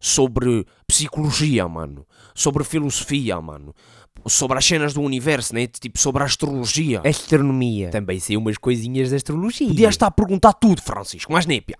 Sobre 0.00 0.66
psicologia, 0.86 1.68
mano. 1.68 2.06
Sobre 2.34 2.64
filosofia, 2.64 3.40
mano. 3.40 3.74
Sobre 4.26 4.58
as 4.58 4.64
cenas 4.64 4.92
do 4.92 5.00
universo, 5.00 5.54
né? 5.54 5.66
Tipo, 5.66 5.98
sobre 5.98 6.22
a 6.22 6.26
astrologia. 6.26 7.00
Astronomia. 7.04 7.90
Também 7.90 8.18
sei 8.18 8.36
umas 8.36 8.58
coisinhas 8.58 9.10
de 9.10 9.16
astrologia. 9.16 9.68
Podias 9.68 9.94
estar 9.94 10.08
a 10.08 10.10
perguntar 10.10 10.52
tudo, 10.54 10.82
Francisco, 10.82 11.32
mas 11.32 11.46
népia. 11.46 11.78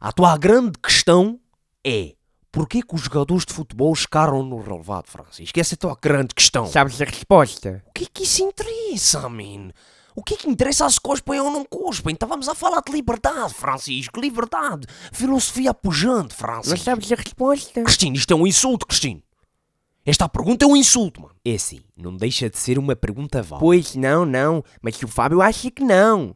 A 0.00 0.10
tua 0.12 0.36
grande 0.36 0.72
questão 0.78 1.38
é 1.84 2.14
Porquê 2.52 2.82
que 2.82 2.94
os 2.94 3.00
jogadores 3.00 3.46
de 3.46 3.54
futebol 3.54 3.94
escaram 3.94 4.42
no 4.42 4.60
relevado, 4.60 5.06
Francisco? 5.06 5.58
Essa 5.58 5.72
é 5.72 5.76
a 5.76 5.78
tua 5.78 5.98
grande 6.00 6.34
questão. 6.34 6.66
Sabes 6.66 7.00
a 7.00 7.06
resposta? 7.06 7.82
O 7.88 7.92
que 7.94 8.04
é 8.04 8.06
que 8.12 8.24
isso 8.24 8.42
interessa, 8.42 9.26
man? 9.26 9.70
O 10.14 10.22
que 10.22 10.34
é 10.34 10.36
que 10.36 10.48
interessa 10.48 10.88
se 10.90 11.00
cospem 11.00 11.40
ou 11.40 11.50
não 11.50 11.64
cospem? 11.64 12.12
Estávamos 12.12 12.48
a 12.48 12.54
falar 12.54 12.82
de 12.82 12.92
liberdade, 12.92 13.54
Francisco. 13.54 14.20
Liberdade. 14.20 14.86
Filosofia 15.10 15.72
pujante, 15.72 16.34
Francisco. 16.34 16.70
Mas 16.70 16.82
sabes 16.82 17.10
a 17.12 17.16
resposta? 17.16 17.82
Cristina, 17.82 18.16
isto 18.16 18.32
é 18.32 18.36
um 18.36 18.46
insulto, 18.46 18.86
Cristina. 18.86 19.20
Esta 20.04 20.28
pergunta 20.28 20.64
é 20.64 20.68
um 20.68 20.76
insulto, 20.76 21.22
mano. 21.22 21.34
É 21.44 21.56
sim, 21.56 21.80
não 21.96 22.16
deixa 22.16 22.50
de 22.50 22.58
ser 22.58 22.78
uma 22.78 22.96
pergunta 22.96 23.40
válida. 23.40 23.60
Pois 23.60 23.94
não, 23.94 24.26
não. 24.26 24.64
Mas 24.82 25.00
o 25.02 25.08
Fábio 25.08 25.40
acha 25.40 25.70
que 25.70 25.84
não. 25.84 26.34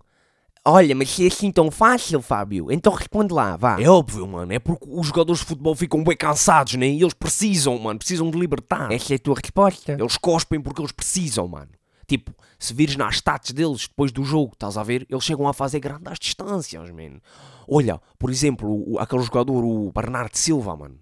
Olha, 0.64 0.97
mas 0.97 1.11
se 1.11 1.25
é 1.25 1.28
assim 1.28 1.52
tão 1.52 1.71
fácil, 1.71 2.21
Fábio, 2.21 2.73
então 2.73 2.92
responde 2.92 3.33
lá, 3.33 3.56
vá. 3.56 3.80
É 3.80 3.88
óbvio, 3.88 4.26
mano. 4.26 4.52
É 4.52 4.59
porque 4.59 4.85
os 4.88 5.06
jogadores 5.06 5.40
de 5.40 5.47
futebol 5.47 5.76
ficam 5.76 6.02
bem 6.02 6.16
cansados, 6.16 6.75
né? 6.75 6.88
E 6.88 7.02
eles 7.02 7.14
precisam, 7.14 7.78
mano. 7.78 7.99
Precisam 7.99 8.30
de 8.30 8.38
libertar. 8.38 8.90
Essa 8.90 9.14
é 9.14 9.16
a 9.16 9.18
tua 9.18 9.37
resposta. 9.37 9.92
Eles 9.92 10.16
cospem 10.16 10.61
porque 10.61 10.80
eles 10.80 10.92
precisam, 10.92 11.47
mano. 11.47 11.71
Tipo, 12.06 12.32
se 12.58 12.72
vires 12.72 12.96
nas 12.96 13.16
stats 13.16 13.52
deles 13.52 13.88
depois 13.88 14.12
do 14.12 14.22
jogo, 14.25 14.52
estás 14.52 14.76
a 14.78 14.82
ver? 14.82 15.06
Eles 15.10 15.25
chegam 15.25 15.48
a 15.48 15.52
fazer 15.52 15.80
grandes 15.80 16.18
distâncias, 16.18 16.90
man. 16.90 17.20
Olha, 17.68 18.00
por 18.18 18.30
exemplo, 18.30 18.68
o, 18.68 18.98
aquele 18.98 19.22
jogador, 19.22 19.64
o 19.64 19.90
Bernardo 19.92 20.36
Silva, 20.36 20.76
mano. 20.76 20.98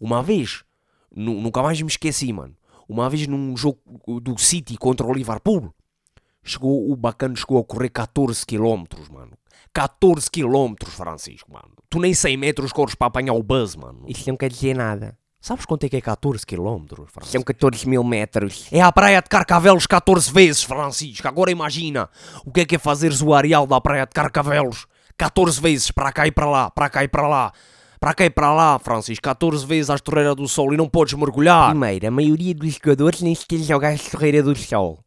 Uma 0.00 0.22
vez, 0.22 0.64
nunca 1.14 1.62
mais 1.62 1.80
me 1.80 1.88
esqueci, 1.88 2.32
mano. 2.32 2.56
Uma 2.88 3.08
vez 3.08 3.26
num 3.26 3.56
jogo 3.56 3.80
do 4.20 4.38
City 4.38 4.76
contra 4.76 5.06
o 5.06 5.12
Liverpool, 5.12 5.74
chegou, 6.42 6.90
o 6.90 6.96
bacana 6.96 7.36
chegou 7.36 7.58
a 7.58 7.64
correr 7.64 7.90
14 7.90 8.44
km, 8.46 8.84
mano. 9.10 9.32
14 9.72 10.30
km, 10.30 10.74
Francisco, 10.86 11.52
mano. 11.52 11.72
Tu 11.90 11.98
nem 11.98 12.14
100 12.14 12.36
metros 12.36 12.72
corres 12.72 12.94
para 12.94 13.08
apanhar 13.08 13.34
o 13.34 13.42
buzz, 13.42 13.76
mano. 13.76 14.04
Isso 14.06 14.28
não 14.28 14.36
quer 14.36 14.50
dizer 14.50 14.74
nada. 14.74 15.18
Sabes 15.44 15.66
quanto 15.66 15.84
é 15.84 15.90
que 15.90 15.96
é 15.98 16.00
14 16.00 16.46
km, 16.46 17.04
Francisco? 17.06 17.26
São 17.26 17.42
14 17.42 17.86
mil 17.86 18.02
metros. 18.02 18.66
É 18.72 18.80
a 18.80 18.90
praia 18.90 19.20
de 19.20 19.28
Carcavelos 19.28 19.86
14 19.86 20.32
vezes, 20.32 20.62
Francisco. 20.62 21.28
Agora 21.28 21.50
imagina 21.50 22.08
o 22.46 22.50
que 22.50 22.62
é 22.62 22.64
que 22.64 22.76
é 22.76 22.78
fazeres 22.78 23.20
o 23.20 23.34
areal 23.34 23.66
da 23.66 23.78
praia 23.78 24.06
de 24.06 24.14
Carcavelos 24.14 24.86
14 25.18 25.60
vezes, 25.60 25.90
para 25.90 26.10
cá 26.12 26.26
e 26.26 26.32
para 26.32 26.46
lá, 26.46 26.70
para 26.70 26.88
cá 26.88 27.04
e 27.04 27.08
para 27.08 27.28
lá. 27.28 27.52
Para 28.00 28.14
cá 28.14 28.24
e 28.24 28.30
para 28.30 28.54
lá, 28.54 28.78
Francisco, 28.78 29.22
14 29.22 29.66
vezes 29.66 29.90
às 29.90 30.00
Torreira 30.00 30.34
do 30.34 30.48
Sol 30.48 30.72
e 30.72 30.78
não 30.78 30.88
podes 30.88 31.12
mergulhar. 31.12 31.68
Primeiro, 31.68 32.08
a 32.08 32.10
maioria 32.10 32.54
dos 32.54 32.72
jogadores 32.72 33.20
nem 33.20 33.34
sequer 33.34 33.58
joga 33.58 33.90
às 33.90 34.00
Torreira 34.00 34.42
do 34.42 34.56
Sol. 34.56 35.04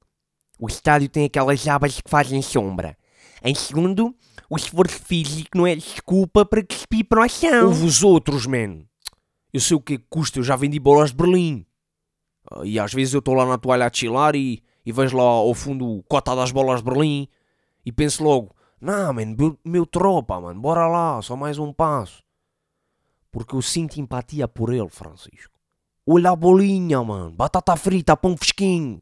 O 0.59 0.67
estádio 0.67 1.09
tem 1.09 1.25
aquelas 1.25 1.67
abas 1.67 1.99
que 1.99 2.07
fazem 2.07 2.43
sombra. 2.43 2.95
Em 3.43 3.55
segundo, 3.55 4.13
o 4.47 4.55
esforço 4.55 4.99
físico 5.03 5.57
não 5.57 5.65
é 5.65 5.75
desculpa 5.75 6.45
para 6.45 6.61
que 6.61 6.75
se 6.75 7.03
para 7.03 7.25
o 7.25 7.27
chão. 7.27 7.69
Houve 7.69 7.85
os 7.87 8.03
outros, 8.03 8.45
man. 8.45 8.85
Eu 9.53 9.59
sei 9.59 9.77
o 9.77 9.81
que, 9.81 9.93
é 9.93 9.97
que 9.97 10.05
custa, 10.09 10.39
eu 10.39 10.43
já 10.43 10.55
vendi 10.55 10.79
bolas 10.79 11.11
de 11.11 11.17
Berlim. 11.17 11.65
Ah, 12.51 12.61
e 12.63 12.79
às 12.79 12.93
vezes 12.93 13.13
eu 13.13 13.19
estou 13.19 13.33
lá 13.33 13.45
na 13.45 13.57
toalha 13.57 13.87
a 13.87 13.91
chilar 13.93 14.35
e, 14.35 14.63
e 14.85 14.91
vejo 14.91 15.17
lá 15.17 15.23
ao 15.23 15.53
fundo 15.53 16.03
cota 16.07 16.35
das 16.35 16.51
bolas 16.51 16.81
de 16.81 16.89
Berlim 16.89 17.27
e 17.85 17.91
penso 17.91 18.23
logo, 18.23 18.55
não, 18.79 19.13
man, 19.13 19.35
meu, 19.37 19.57
meu 19.63 19.85
tropa, 19.85 20.39
mano, 20.39 20.59
bora 20.59 20.87
lá, 20.87 21.21
só 21.21 21.35
mais 21.35 21.57
um 21.57 21.73
passo. 21.73 22.23
Porque 23.31 23.55
eu 23.55 23.61
sinto 23.61 23.99
empatia 23.99 24.47
por 24.47 24.73
ele, 24.73 24.89
Francisco. 24.89 25.57
Olha 26.05 26.31
a 26.31 26.35
bolinha, 26.35 27.03
mano. 27.03 27.31
Batata 27.31 27.75
frita, 27.75 28.15
pão 28.15 28.37
fresquinho. 28.37 29.01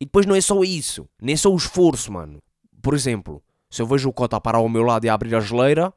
E 0.00 0.04
depois 0.04 0.26
não 0.26 0.34
é 0.34 0.40
só 0.40 0.62
isso. 0.62 1.08
Nem 1.20 1.34
é 1.34 1.36
só 1.36 1.52
o 1.52 1.56
esforço, 1.56 2.12
mano. 2.12 2.42
Por 2.80 2.94
exemplo, 2.94 3.42
se 3.68 3.82
eu 3.82 3.86
vejo 3.86 4.08
o 4.08 4.12
Cota 4.12 4.40
parar 4.40 4.58
ao 4.58 4.68
meu 4.68 4.82
lado 4.82 5.04
e 5.04 5.08
abrir 5.08 5.34
a 5.34 5.40
geleira, 5.40 5.92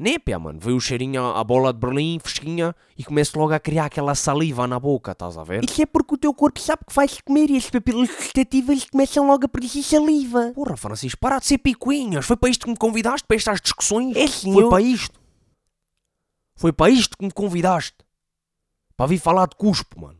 népia, 0.00 0.38
mano. 0.38 0.58
Veio 0.58 0.76
o 0.76 0.80
cheirinho 0.80 1.22
à 1.22 1.44
bola 1.44 1.72
de 1.72 1.78
Berlim, 1.78 2.18
fresquinha, 2.18 2.74
e 2.96 3.04
começo 3.04 3.38
logo 3.38 3.52
a 3.52 3.60
criar 3.60 3.84
aquela 3.84 4.14
saliva 4.14 4.66
na 4.66 4.80
boca, 4.80 5.12
estás 5.12 5.36
a 5.36 5.44
ver? 5.44 5.64
Isso 5.64 5.82
é 5.82 5.86
porque 5.86 6.14
o 6.14 6.18
teu 6.18 6.32
corpo 6.32 6.58
sabe 6.58 6.82
que 6.88 6.94
vais 6.94 7.20
comer 7.20 7.50
e 7.50 7.56
as 7.56 7.68
papilas 7.68 8.08
gustativas 8.08 8.84
começam 8.86 9.26
logo 9.26 9.44
a 9.44 9.48
produzir 9.48 9.82
saliva. 9.82 10.52
Porra, 10.54 10.76
Francisco, 10.76 11.20
para 11.20 11.38
de 11.38 11.46
ser 11.46 11.58
picuinhas. 11.58 12.24
Foi 12.24 12.36
para 12.36 12.48
isto 12.48 12.64
que 12.64 12.70
me 12.70 12.76
convidaste, 12.76 13.26
para 13.26 13.36
estas 13.36 13.60
discussões? 13.60 14.16
É 14.16 14.26
sim, 14.26 14.52
Foi 14.52 14.68
para 14.68 14.82
isto. 14.82 15.20
Foi 16.56 16.72
para 16.72 16.90
isto 16.90 17.16
que 17.16 17.24
me 17.24 17.30
convidaste. 17.30 17.98
Para 18.96 19.06
vir 19.06 19.18
falar 19.18 19.46
de 19.46 19.56
cuspo, 19.56 20.00
mano. 20.00 20.18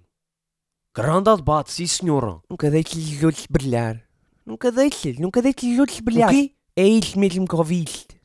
Grande 0.95 1.35
debate, 1.37 1.73
sim 1.73 1.87
senhora. 1.87 2.41
Nunca 2.51 2.71
deixes 2.71 3.17
os 3.17 3.23
outros 3.23 3.47
brilhar. 3.49 4.03
Nunca 4.45 4.73
deixes, 4.73 5.19
nunca 5.19 5.41
deixes 5.41 5.73
os 5.73 5.79
outros 5.79 6.01
brilhar. 6.01 6.29
O 6.29 6.33
quê? 6.33 6.53
É 6.77 6.87
isso 6.87 7.19
mesmo 7.19 7.47
que 7.47 7.55
ouviste. 7.55 8.20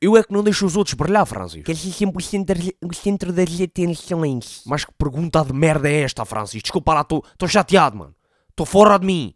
Eu 0.00 0.16
é 0.16 0.22
que 0.22 0.32
não 0.32 0.42
deixo 0.44 0.64
os 0.64 0.76
outros 0.76 0.94
brilhar, 0.94 1.26
Francisco. 1.26 1.64
Queres 1.64 1.80
ser 1.80 1.90
sempre 1.92 2.18
o 2.18 2.24
centro, 2.24 2.56
o 2.84 2.94
centro 2.94 3.32
das 3.32 3.60
atenções. 3.60 4.62
Mas 4.64 4.84
que 4.84 4.92
pergunta 4.96 5.44
de 5.44 5.52
merda 5.52 5.88
é 5.90 6.02
esta, 6.02 6.24
Francisco? 6.24 6.62
Desculpa 6.62 6.94
lá, 6.94 7.00
estou 7.00 7.48
chateado, 7.48 7.96
mano. 7.96 8.14
Estou 8.50 8.64
fora 8.64 8.96
de 8.98 9.06
mim. 9.06 9.34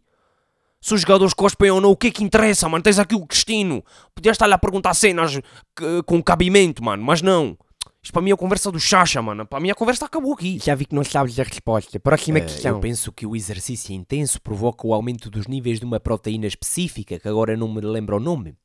Se 0.79 0.93
os 0.93 1.01
jogadores 1.01 1.33
cospem 1.33 1.71
ou 1.71 1.79
não, 1.81 1.91
o 1.91 1.97
que 1.97 2.07
é 2.07 2.11
que 2.11 2.23
interessa, 2.23 2.67
mano? 2.69 2.83
Tens 2.83 2.99
aqui 2.99 3.15
o 3.15 3.25
destino. 3.25 3.83
Podias 4.15 4.35
estar-lhe 4.35 4.53
a 4.53 4.57
perguntar 4.57 4.93
cenas 4.93 5.37
que- 5.75 6.03
com 6.05 6.21
cabimento, 6.21 6.83
mano, 6.83 7.03
mas 7.03 7.21
não. 7.21 7.57
Isto 8.01 8.11
para 8.11 8.21
mim 8.21 8.31
é 8.31 8.33
a 8.33 8.37
conversa 8.37 8.69
do 8.69 8.79
Chacha, 8.79 9.21
mano. 9.21 9.45
Para 9.45 9.61
mim 9.61 9.69
a 9.71 9.75
conversa 9.75 10.05
acabou 10.05 10.33
aqui. 10.33 10.59
Já 10.61 10.75
vi 10.75 10.85
que 10.85 10.93
não 10.95 11.05
sabes 11.05 11.39
a 11.39 11.43
resposta. 11.43 11.97
Próxima 12.01 12.39
Eh, 12.39 12.41
questão. 12.41 12.71
eu 12.75 12.79
penso 12.81 13.13
que 13.13 13.25
o 13.25 13.33
exercício 13.33 13.93
intenso 13.95 14.41
provoca 14.41 14.85
o 14.85 14.93
aumento 14.93 15.29
dos 15.29 15.47
níveis 15.47 15.79
de 15.79 15.85
uma 15.85 16.01
proteína 16.01 16.47
específica, 16.47 17.17
que 17.17 17.27
agora 17.29 17.55
não 17.55 17.73
me 17.73 17.79
lembro 17.79 18.17
o 18.17 18.19
nome. 18.19 18.55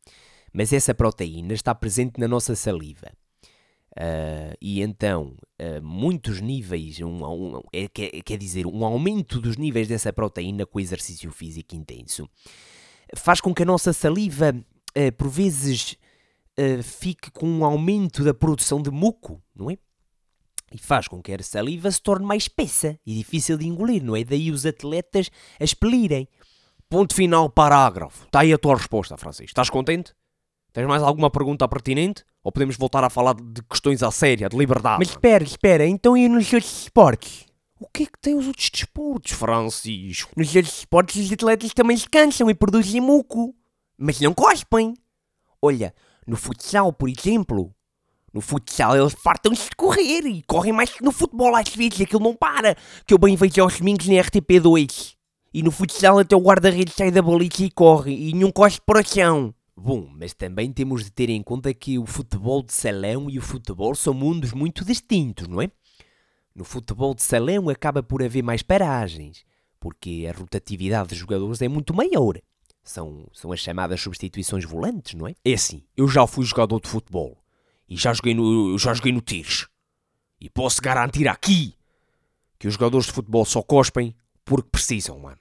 Mas 0.52 0.72
essa 0.72 0.94
proteína 0.94 1.52
está 1.54 1.74
presente 1.74 2.18
na 2.18 2.26
nossa 2.28 2.54
saliva. 2.56 3.10
Ah, 3.96 4.54
e 4.60 4.80
então, 4.80 5.36
ah, 5.58 5.80
muitos 5.82 6.40
níveis, 6.40 7.00
um, 7.00 7.24
um- 7.24 7.62
é, 7.72 7.88
quer, 7.88 8.10
quer 8.22 8.38
dizer, 8.38 8.66
um 8.66 8.84
aumento 8.84 9.40
dos 9.40 9.56
níveis 9.56 9.88
dessa 9.88 10.12
proteína 10.12 10.64
com 10.66 10.78
exercício 10.80 11.30
físico 11.32 11.74
intenso 11.74 12.28
faz 13.16 13.40
com 13.40 13.54
que 13.54 13.62
a 13.62 13.66
nossa 13.66 13.92
saliva, 13.92 14.54
ah, 14.94 15.12
por 15.16 15.28
vezes, 15.28 15.96
fique 16.82 17.30
com 17.30 17.46
um 17.48 17.64
aumento 17.64 18.24
da 18.24 18.34
produção 18.34 18.82
de 18.82 18.90
muco, 18.90 19.40
não 19.54 19.70
é? 19.70 19.78
E 20.72 20.76
faz 20.76 21.06
com 21.08 21.22
que 21.22 21.32
a 21.32 21.40
saliva 21.42 21.88
se 21.90 22.02
torne 22.02 22.26
mais 22.26 22.42
espessa 22.42 22.98
e 23.06 23.14
difícil 23.14 23.56
de 23.56 23.66
engolir, 23.66 24.02
não 24.02 24.16
é? 24.16 24.24
Daí 24.24 24.50
os 24.50 24.66
atletas 24.66 25.30
a 25.58 25.64
expelirem. 25.64 26.28
Ponto 26.88 27.14
final, 27.14 27.48
parágrafo. 27.48 28.24
Está 28.26 28.40
aí 28.40 28.52
a 28.52 28.58
tua 28.58 28.74
resposta, 28.76 29.16
Francisco. 29.16 29.50
Estás 29.50 29.70
contente? 29.70 30.12
Tens 30.72 30.86
mais 30.86 31.02
alguma 31.02 31.30
pergunta 31.30 31.66
pertinente? 31.66 32.24
Ou 32.42 32.52
podemos 32.52 32.76
voltar 32.76 33.02
a 33.04 33.10
falar 33.10 33.34
de 33.34 33.62
questões 33.62 34.02
à 34.02 34.10
séria, 34.10 34.48
de 34.48 34.56
liberdade? 34.56 34.98
Mas 34.98 35.08
espera, 35.08 35.44
espera. 35.44 35.86
Então 35.86 36.16
e 36.16 36.28
nos 36.28 36.52
outros 36.52 36.82
esportes? 36.82 37.48
o 37.80 37.86
que 37.86 38.02
é 38.02 38.06
que 38.06 38.18
tem 38.20 38.34
os 38.34 38.46
outros 38.46 38.70
desportos, 38.70 39.32
Francisco? 39.32 40.32
Nos 40.36 40.54
outros 40.54 40.78
esportes 40.78 41.24
os 41.24 41.32
atletas 41.32 41.72
também 41.72 41.96
se 41.96 42.08
cansam 42.08 42.50
e 42.50 42.54
produzem 42.54 43.00
muco. 43.00 43.54
Mas 43.96 44.20
não 44.20 44.34
cospem. 44.34 44.94
Olha, 45.62 45.94
no 46.26 46.36
futsal, 46.36 46.92
por 46.92 47.08
exemplo. 47.08 47.72
No 48.32 48.40
futsal 48.40 48.96
eles 48.96 49.14
fartam-se 49.14 49.70
de 49.70 49.76
correr 49.76 50.26
e 50.26 50.42
correm 50.42 50.72
mais 50.72 50.90
que 50.90 51.02
no 51.02 51.12
futebol 51.12 51.54
às 51.54 51.68
vezes. 51.68 52.00
Aquilo 52.00 52.22
não 52.22 52.34
para. 52.34 52.76
Que 53.06 53.14
eu 53.14 53.18
bem 53.18 53.36
vejo 53.36 53.62
aos 53.62 53.78
domingos 53.78 54.06
na 54.06 54.14
RTP2. 54.14 55.14
E 55.54 55.62
no 55.62 55.70
futsal 55.70 56.18
até 56.18 56.36
o 56.36 56.40
guarda-redes 56.40 56.94
sai 56.94 57.10
da 57.10 57.22
baliza 57.22 57.64
e 57.64 57.70
corre. 57.70 58.12
E 58.12 58.32
nenhum 58.32 58.50
cospe 58.50 58.82
para 58.84 59.00
o 59.00 59.06
chão. 59.06 59.54
Bom, 59.80 60.08
mas 60.10 60.34
também 60.34 60.72
temos 60.72 61.04
de 61.04 61.10
ter 61.12 61.30
em 61.30 61.40
conta 61.40 61.72
que 61.72 62.00
o 62.00 62.04
futebol 62.04 62.64
de 62.64 62.72
salão 62.72 63.30
e 63.30 63.38
o 63.38 63.42
futebol 63.42 63.94
são 63.94 64.12
mundos 64.12 64.52
muito 64.52 64.84
distintos, 64.84 65.46
não 65.46 65.62
é? 65.62 65.70
No 66.52 66.64
futebol 66.64 67.14
de 67.14 67.22
salão 67.22 67.68
acaba 67.68 68.02
por 68.02 68.20
haver 68.20 68.42
mais 68.42 68.60
paragens, 68.60 69.44
porque 69.78 70.28
a 70.28 70.36
rotatividade 70.36 71.10
dos 71.10 71.18
jogadores 71.18 71.62
é 71.62 71.68
muito 71.68 71.94
maior. 71.94 72.40
São, 72.82 73.28
são 73.32 73.52
as 73.52 73.60
chamadas 73.60 74.00
substituições 74.00 74.64
volantes, 74.64 75.14
não 75.14 75.28
é? 75.28 75.36
É 75.44 75.54
assim, 75.54 75.84
eu 75.96 76.08
já 76.08 76.26
fui 76.26 76.44
jogador 76.44 76.80
de 76.80 76.88
futebol 76.88 77.38
e 77.88 77.96
já 77.96 78.12
joguei 78.12 78.34
no, 78.34 78.76
já 78.78 78.92
joguei 78.92 79.12
no 79.12 79.20
Tires. 79.20 79.68
E 80.40 80.50
posso 80.50 80.82
garantir 80.82 81.28
aqui 81.28 81.76
que 82.58 82.66
os 82.66 82.74
jogadores 82.74 83.06
de 83.06 83.12
futebol 83.12 83.44
só 83.44 83.62
cospem 83.62 84.12
porque 84.44 84.70
precisam, 84.70 85.20
mano. 85.20 85.38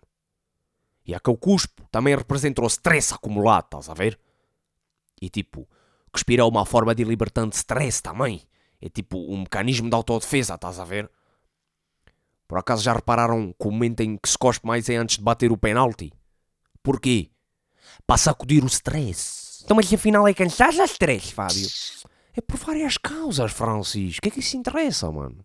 E 1.03 1.15
aquele 1.15 1.38
cuspo 1.38 1.88
também 1.89 2.15
representa 2.15 2.62
o 2.62 2.67
stress 2.67 3.15
acumulado, 3.15 3.65
estás 3.65 3.89
a 3.89 3.96
ver? 3.96 4.20
E 5.22 5.30
tipo, 5.30 5.68
cuspir 6.12 6.40
é 6.40 6.44
uma 6.44 6.66
forma 6.66 6.94
de 6.94 7.04
libertante 7.04 7.56
stress 7.56 8.02
também. 8.02 8.42
É 8.82 8.90
tipo 8.90 9.18
um 9.18 9.40
mecanismo 9.40 9.90
de 9.90 9.96
autodefesa, 9.96 10.56
estás 10.56 10.80
a 10.80 10.86
ver? 10.86 11.10
Por 12.48 12.58
acaso 12.58 12.84
já 12.84 12.94
repararam 12.94 13.54
que 13.60 13.68
o 13.68 13.72
momento 13.72 14.02
em 14.02 14.18
que 14.18 14.30
se 14.30 14.38
cospe 14.38 14.66
mais 14.66 14.88
é 14.90 14.96
antes 14.96 15.18
de 15.18 15.24
bater 15.24 15.52
o 15.52 15.58
penalti? 15.58 16.14
Porquê? 16.82 17.30
Para 18.06 18.18
sacudir 18.18 18.64
o 18.64 18.68
stress. 18.68 19.64
Então 19.66 19.76
mas 19.76 19.92
afinal 19.92 20.28
é 20.28 20.34
cansaço 20.34 20.80
ou 20.80 20.86
stress, 20.86 21.34
Fábio? 21.34 21.68
É 22.34 22.40
por 22.40 22.58
várias 22.58 22.98
causas, 22.98 23.52
Francisco. 23.52 24.20
O 24.20 24.22
que 24.22 24.30
é 24.30 24.32
que 24.32 24.40
isso 24.40 24.56
interessa, 24.56 25.12
mano? 25.12 25.44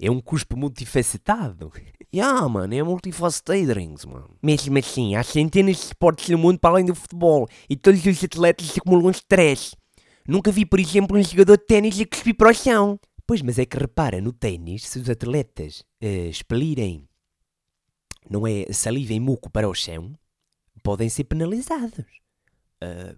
É 0.00 0.10
um 0.10 0.20
cuspo 0.20 0.56
multifacetado. 0.56 1.72
Yeah, 2.14 2.48
mano, 2.48 2.74
é 2.74 2.82
multifacetadings, 2.82 4.04
mano. 4.04 4.36
Mesmo 4.42 4.78
assim, 4.78 5.14
há 5.16 5.22
centenas 5.22 5.76
de 5.76 5.82
esportes 5.84 6.28
no 6.28 6.38
mundo 6.38 6.58
para 6.58 6.70
além 6.70 6.84
do 6.84 6.94
futebol 6.94 7.48
e 7.68 7.76
todos 7.76 8.04
os 8.04 8.24
atletas 8.24 8.76
acumulam 8.76 9.10
stress. 9.10 9.76
Nunca 10.26 10.50
vi, 10.50 10.64
por 10.64 10.80
exemplo, 10.80 11.18
um 11.18 11.22
jogador 11.22 11.58
de 11.58 11.66
ténis 11.66 12.00
a 12.00 12.06
cuspir 12.06 12.36
para 12.36 12.50
o 12.50 12.54
chão. 12.54 12.98
Pois, 13.26 13.42
mas 13.42 13.58
é 13.58 13.66
que 13.66 13.78
repara, 13.78 14.20
no 14.20 14.32
ténis, 14.32 14.86
se 14.86 14.98
os 14.98 15.08
atletas 15.08 15.82
eh, 16.00 16.28
expelirem, 16.28 17.08
não 18.28 18.46
é, 18.46 18.66
saliva 18.72 19.12
e 19.12 19.20
muco 19.20 19.50
para 19.50 19.68
o 19.68 19.74
chão, 19.74 20.12
podem 20.82 21.08
ser 21.08 21.24
penalizados. 21.24 22.04
Ah, 22.80 23.14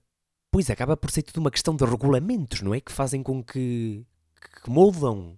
pois 0.51 0.71
acaba 0.71 0.97
por 0.97 1.11
ser 1.11 1.23
tudo 1.23 1.39
uma 1.39 1.51
questão 1.51 1.75
de 1.77 1.85
regulamentos, 1.85 2.63
não 2.63 2.73
é? 2.75 2.81
Que 2.81 2.93
fazem 2.93 3.23
com 3.23 3.43
que, 3.43 4.07
que 4.63 4.71
moldam 4.71 5.37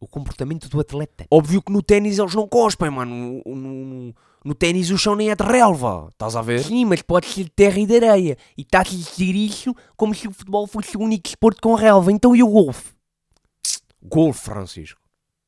o 0.00 0.06
comportamento 0.06 0.68
do 0.68 0.80
atleta. 0.80 1.26
Óbvio 1.30 1.62
que 1.62 1.72
no 1.72 1.82
ténis 1.82 2.18
eles 2.18 2.34
não 2.34 2.46
cospem, 2.46 2.90
mano. 2.90 3.42
No, 3.44 3.54
no, 3.54 4.14
no 4.44 4.54
ténis 4.54 4.90
o 4.90 4.98
chão 4.98 5.14
nem 5.14 5.30
é 5.30 5.34
de 5.34 5.44
relva, 5.44 6.08
estás 6.10 6.36
a 6.36 6.42
ver? 6.42 6.62
Sim, 6.62 6.84
mas 6.84 7.02
pode 7.02 7.26
ser 7.26 7.44
de 7.44 7.50
terra 7.50 7.78
e 7.78 7.86
de 7.86 7.96
areia. 7.96 8.36
E 8.56 8.62
estás 8.62 8.88
a 8.88 8.90
dizer 8.90 9.34
isso 9.34 9.74
como 9.96 10.14
se 10.14 10.28
o 10.28 10.32
futebol 10.32 10.66
fosse 10.66 10.96
o 10.96 11.00
único 11.00 11.28
esporte 11.28 11.60
com 11.60 11.74
relva. 11.74 12.12
Então 12.12 12.34
e 12.34 12.42
o 12.42 12.48
golfe? 12.48 12.92
Golfe, 14.02 14.40
Francisco. 14.40 15.00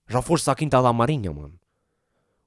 Já 0.09 0.21
foste 0.21 0.51
à 0.51 0.55
Quinta 0.55 0.83
da 0.83 0.93
Marinha, 0.93 1.33
mano. 1.33 1.55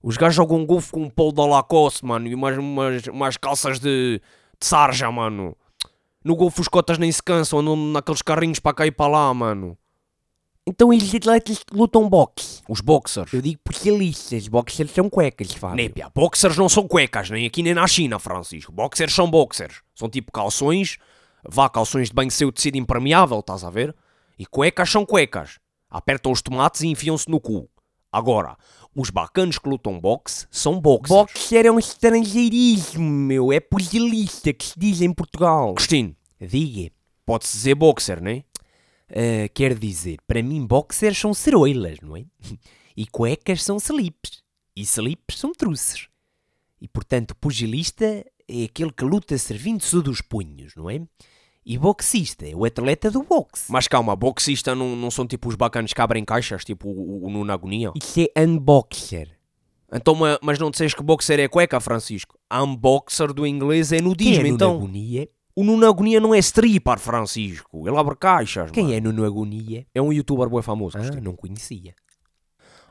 Os 0.02 0.18
gajos 0.18 0.36
jogam 0.36 0.66
golfe 0.66 0.92
com 0.92 1.04
um 1.04 1.10
polo 1.10 1.32
da 1.32 1.46
Lacoste, 1.46 2.06
mano, 2.06 2.28
e 2.28 2.36
umas, 2.36 2.58
umas, 2.58 3.08
umas 3.08 3.38
calças 3.38 3.80
de, 3.80 4.22
de 4.60 4.66
sarja, 4.66 5.10
mano. 5.10 5.56
No 6.26 6.36
golfe 6.36 6.60
os 6.60 6.68
cotas 6.68 6.98
nem 6.98 7.10
se 7.10 7.24
cansam, 7.24 7.60
andam 7.60 7.78
naqueles 7.78 8.22
carrinhos 8.22 8.60
para 8.60 8.74
cá 8.74 8.86
e 8.86 8.92
para 8.92 9.12
lá, 9.12 9.34
mano. 9.34 9.78
Então 10.66 10.94
e 10.94 10.98
os 10.98 11.14
atletas 11.14 11.60
que 11.60 11.76
lutam 11.76 12.08
boxe? 12.08 12.62
Os 12.70 12.80
boxers. 12.80 13.34
Eu 13.34 13.42
digo 13.42 13.60
especialistas. 13.66 14.48
Boxers 14.48 14.92
são 14.92 15.10
cuecas, 15.10 15.52
Fábio. 15.52 15.76
Népia, 15.76 16.10
boxers 16.16 16.58
não 16.58 16.70
são 16.70 16.88
cuecas, 16.88 17.30
nem 17.30 17.46
aqui 17.46 17.62
nem 17.62 17.74
na 17.74 17.86
China, 17.86 18.18
Francisco. 18.18 18.72
Boxers 18.72 19.14
são 19.14 19.30
boxers. 19.30 19.82
São 19.94 20.10
tipo 20.10 20.32
calções, 20.32 20.98
vá 21.48 21.68
calções 21.70 22.08
de 22.08 22.14
banho 22.14 22.32
seu 22.32 22.50
tecido 22.50 22.78
impermeável, 22.78 23.40
estás 23.40 23.64
a 23.66 23.70
ver? 23.70 23.94
E 24.40 24.46
cuecas 24.46 24.90
são 24.90 25.06
cuecas. 25.06 25.60
Apertam 25.90 26.32
os 26.32 26.42
tomates 26.42 26.82
e 26.82 26.88
enfiam-se 26.88 27.30
no 27.30 27.42
cu. 27.42 27.70
Agora, 28.10 28.56
os 28.96 29.10
bacanos 29.10 29.60
que 29.60 29.68
lutam 29.68 30.00
boxe 30.00 30.48
são 30.50 30.80
boxers. 30.80 31.10
Boxer 31.10 31.66
é 31.66 31.72
um 31.72 31.80
estrangeirismo, 31.80 33.04
meu. 33.04 33.52
É 33.52 33.60
pugilista 33.60 34.54
que 34.54 34.64
se 34.64 34.80
diz 34.80 35.02
em 35.02 35.14
Portugal. 35.14 35.72
Agostinho, 35.72 36.16
Diga. 36.40 36.90
pode-se 37.26 37.58
dizer 37.58 37.76
boxer, 37.76 38.24
não 38.24 38.32
é? 38.32 38.44
Ah, 39.16 39.48
quer 39.54 39.78
dizer, 39.78 40.18
para 40.28 40.42
mim 40.42 40.66
boxers 40.66 41.18
são 41.18 41.34
ceroilas, 41.34 42.00
não 42.02 42.18
é? 42.18 42.26
E 42.96 43.08
cuecas 43.08 43.64
são 43.64 43.78
slips. 43.78 44.44
E 44.76 44.82
slips 44.82 45.40
são 45.40 45.52
truces. 45.52 46.08
E 46.80 46.88
portanto, 46.88 47.36
pugilista 47.36 48.06
é 48.48 48.64
aquele 48.66 48.92
que 48.92 49.04
luta 49.04 49.36
servindo-se 49.38 50.00
dos 50.02 50.22
punhos, 50.22 50.76
não 50.76 50.90
é? 50.90 51.02
E 51.66 51.76
boxista 51.78 52.46
é 52.48 52.54
o 52.56 52.66
atleta 52.66 53.10
do 53.10 53.24
boxe. 53.24 53.72
Mas 53.72 53.88
calma, 53.88 54.16
boxista 54.16 54.76
não, 54.76 54.96
não 54.96 55.10
são 55.10 55.26
tipo 55.26 55.48
os 55.50 55.56
bacanos 55.56 55.92
que 55.94 56.02
abrem 56.02 56.24
caixas, 56.26 56.64
tipo 56.66 56.88
o, 56.90 57.26
o 57.26 57.30
Nuno 57.32 57.52
Agonia? 57.52 57.92
Isso 57.96 58.28
é 58.36 58.44
unboxer. 58.46 59.30
Então, 59.92 60.14
ma- 60.14 60.38
mas 60.44 60.60
não 60.60 60.70
disseste 60.70 60.96
que 60.98 61.04
boxer 61.04 61.40
é 61.40 61.48
cueca, 61.48 61.80
Francisco? 61.80 62.38
Unboxer 62.52 63.34
do 63.34 63.48
inglês 63.48 63.92
é 63.92 64.02
nudismo, 64.02 64.44
Quem 64.44 64.52
é 64.52 64.54
então. 64.54 64.74
Nuno 64.74 64.84
Agonia? 64.84 65.30
O 65.56 65.64
Nuno 65.64 65.88
Agonia 65.88 66.20
não 66.20 66.34
é 66.34 66.40
stripper, 66.40 66.98
Francisco. 67.00 67.88
Ele 67.88 67.98
abre 67.98 68.16
caixas. 68.16 68.72
Quem 68.72 68.86
mano. 68.86 68.96
é 68.96 69.00
Nuno 69.02 69.26
Agonia? 69.26 69.86
É 69.94 70.02
um 70.02 70.12
youtuber 70.12 70.50
bem 70.50 70.62
famoso. 70.62 70.98
Ah, 70.98 71.22
não 71.22 71.36
conhecia. 71.36 71.94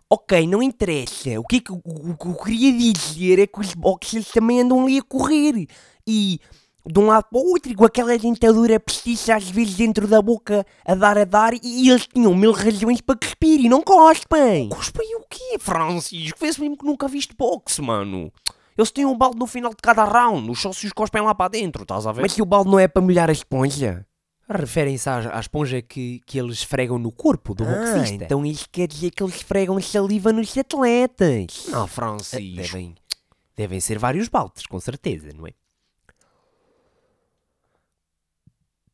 Ok, 0.09 0.47
não 0.47 0.63
interessa. 0.63 1.41
O 1.41 1.45
que, 1.45 1.57
é 1.57 1.61
que, 1.61 1.73
o, 1.73 1.81
o 1.85 2.17
que 2.17 2.27
eu 2.27 2.35
queria 2.35 2.73
dizer 2.73 3.39
é 3.39 3.47
que 3.47 3.59
os 3.59 3.75
boxers 3.75 4.29
também 4.29 4.61
andam 4.61 4.85
ali 4.85 4.99
a 4.99 5.03
correr. 5.03 5.67
E 6.07 6.39
de 6.85 6.99
um 6.99 7.07
lado 7.07 7.27
para 7.31 7.41
o 7.41 7.51
outro, 7.51 7.75
com 7.75 7.85
aquela 7.85 8.19
dentadura 8.19 8.79
postiça 8.79 9.35
às 9.35 9.49
vezes 9.49 9.75
dentro 9.75 10.07
da 10.07 10.21
boca, 10.21 10.67
a 10.85 10.95
dar 10.95 11.17
a 11.17 11.25
dar, 11.25 11.55
e 11.55 11.89
eles 11.89 12.07
tinham 12.07 12.35
mil 12.35 12.53
razões 12.53 13.01
para 13.01 13.17
cuspir 13.17 13.61
e 13.61 13.69
não 13.69 13.83
cospem. 13.83 14.69
Cuspem 14.69 15.17
o 15.17 15.25
quê, 15.29 15.59
Francisco? 15.59 16.39
Vê-se 16.41 16.61
mesmo 16.61 16.77
que 16.77 16.85
nunca 16.85 17.09
viste 17.09 17.35
boxe, 17.37 17.81
mano. 17.81 18.33
Eles 18.77 18.91
têm 18.91 19.05
um 19.07 19.17
balde 19.17 19.39
no 19.39 19.47
final 19.47 19.71
de 19.71 19.77
cada 19.83 20.05
round. 20.05 20.51
Os 20.51 20.61
sócios 20.61 20.93
cospem 20.93 21.23
lá 21.23 21.35
para 21.35 21.49
dentro, 21.51 21.83
estás 21.83 22.07
a 22.07 22.13
ver? 22.13 22.23
Mas 22.23 22.33
se 22.33 22.43
o 22.43 22.47
balde 22.47 22.71
não 22.71 22.79
é 22.79 22.89
para 22.89 23.03
molhar 23.03 23.29
a 23.29 23.33
esponja? 23.33 24.07
Referem-se 24.49 25.09
à, 25.09 25.37
à 25.37 25.41
esponja 25.41 25.81
que, 25.81 26.21
que 26.27 26.39
eles 26.39 26.59
esfregam 26.59 26.99
no 26.99 27.11
corpo 27.13 27.55
do 27.55 27.65
Ah, 27.65 27.69
boxista. 27.69 28.25
então 28.25 28.45
isso 28.45 28.69
quer 28.71 28.87
dizer 28.89 29.11
que 29.11 29.23
eles 29.23 29.37
esfregam 29.37 29.81
saliva 29.81 30.33
nos 30.33 30.57
atletas. 30.59 31.67
Não, 31.69 31.85
Ah, 31.85 31.87
Francisco. 31.87 32.57
devem, 32.57 32.95
devem 33.57 33.81
ser 33.81 33.99
vários 33.99 34.29
baldes, 34.29 34.67
com 34.67 34.79
certeza, 34.81 35.31
não 35.35 35.47
é? 35.47 35.53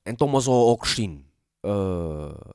Então, 0.07 0.27
mas, 0.29 0.49
ó 0.49 0.53
ó, 0.53 0.77
Cristino, 0.77 1.25
ah, 1.65 2.55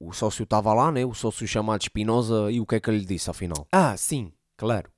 o 0.00 0.12
sócio 0.12 0.44
estava 0.44 0.72
lá, 0.72 0.90
né? 0.90 1.04
O 1.04 1.14
sócio 1.14 1.46
chamado 1.46 1.82
Espinosa, 1.82 2.50
e 2.50 2.60
o 2.60 2.66
que 2.66 2.76
é 2.76 2.80
que 2.80 2.90
ele 2.90 3.04
disse, 3.04 3.28
afinal? 3.30 3.66
Ah, 3.70 3.96
sim, 3.96 4.32
claro. 4.56 4.90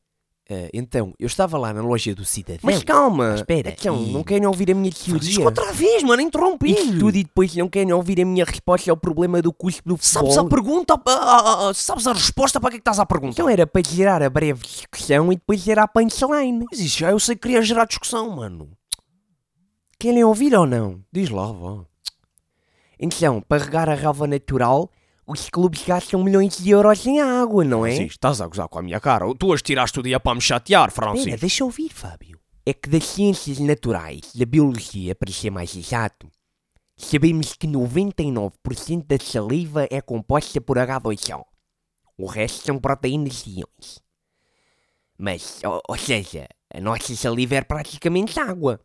Ah, 0.51 0.69
então, 0.75 1.15
eu 1.19 1.27
estava 1.27 1.57
lá 1.57 1.73
na 1.73 1.81
loja 1.81 2.15
do 2.15 2.23
cidadão. 2.23 2.61
Mas 2.63 2.83
calma, 2.85 3.35
espera, 3.37 3.71
então, 3.71 3.97
e- 4.03 4.13
não 4.13 4.23
querem 4.23 4.47
ouvir 4.47 4.71
a 4.71 4.75
minha 4.75 4.93
teoria? 4.93 5.43
outra 5.43 5.73
vez, 5.73 6.03
mano, 6.03 6.21
interrompi. 6.21 6.71
Isto 6.73 6.99
tudo 6.99 7.17
e 7.17 7.25
depois 7.25 7.57
não 7.57 7.67
querem 7.67 7.93
ouvir 7.95 8.21
a 8.21 8.27
minha 8.27 8.45
resposta 8.45 8.91
ao 8.91 8.97
problema 8.97 9.41
do 9.41 9.53
custo 9.55 9.81
do 9.87 9.97
futebol. 9.97 10.31
Sabes 10.31 10.37
a 10.39 10.45
pergunta? 10.45 10.95
ah, 10.95 11.01
ah, 11.07 11.69
ah, 11.71 11.75
sabes 11.75 12.07
a 12.07 12.13
resposta 12.13 12.61
para 12.61 12.71
que 12.71 12.77
é 12.77 12.79
que 12.79 12.83
estás 12.83 12.99
a 12.99 13.07
perguntar? 13.07 13.33
Então 13.33 13.49
era 13.49 13.67
para 13.67 13.83
gerar 13.89 14.23
a 14.23 14.29
breve 14.29 14.63
discussão 14.67 15.33
e 15.33 15.37
depois 15.37 15.61
gerar 15.61 15.85
a 15.85 15.89
punchline. 15.89 16.67
Mas 16.71 16.79
isso 16.79 16.99
já 16.99 17.11
eu 17.11 17.19
sei 17.19 17.37
que 17.37 17.43
queria 17.43 17.63
gerar 17.63 17.87
discussão, 17.87 18.29
mano. 18.37 18.69
Querem 19.99 20.25
ouvir 20.25 20.55
ou 20.55 20.67
não? 20.67 21.01
Diz 21.11 21.31
lá, 21.31 21.51
vá. 21.51 21.85
Então, 23.01 23.41
para 23.41 23.65
regar 23.65 23.89
a 23.89 23.95
relva 23.95 24.27
natural, 24.27 24.91
os 25.27 25.49
clubes 25.49 25.83
gastam 25.85 26.23
milhões 26.23 26.57
de 26.59 26.71
euros 26.71 27.07
em 27.07 27.21
água, 27.21 27.65
não 27.65 27.85
é? 27.87 27.91
Francisco, 27.91 28.13
estás 28.17 28.41
a 28.41 28.47
gozar 28.47 28.69
com 28.69 28.79
a 28.79 28.83
minha 28.83 29.01
cara. 29.01 29.27
Tu 29.35 29.53
as 29.53 29.63
tiraste 29.63 29.99
o 30.01 30.03
dia 30.03 30.21
para 30.21 30.35
me 30.35 30.41
chatear, 30.41 30.89
Espera, 30.89 31.07
Francisco. 31.09 31.41
deixa 31.41 31.63
eu 31.63 31.67
ouvir, 31.67 31.91
Fábio. 31.91 32.39
É 32.67 32.73
que 32.73 32.89
das 32.89 33.05
ciências 33.05 33.59
naturais, 33.59 34.33
da 34.35 34.45
biologia, 34.45 35.15
para 35.15 35.31
ser 35.33 35.51
mais 35.51 35.75
exato, 35.77 36.29
sabemos 36.97 37.53
que 37.55 37.67
99% 37.67 39.05
da 39.07 39.19
saliva 39.23 39.87
é 39.91 40.01
composta 40.01 40.61
por 40.61 40.77
H2O. 40.77 41.45
O 42.17 42.27
resto 42.27 42.65
são 42.65 42.79
proteínas 42.79 43.45
e 43.47 43.61
íons. 43.61 44.03
Mas, 45.19 45.61
ou, 45.65 45.81
ou 45.89 45.99
seja, 45.99 46.47
a 46.73 46.81
nossa 46.81 47.15
saliva 47.17 47.57
é 47.57 47.63
praticamente 47.63 48.39
água. 48.39 48.81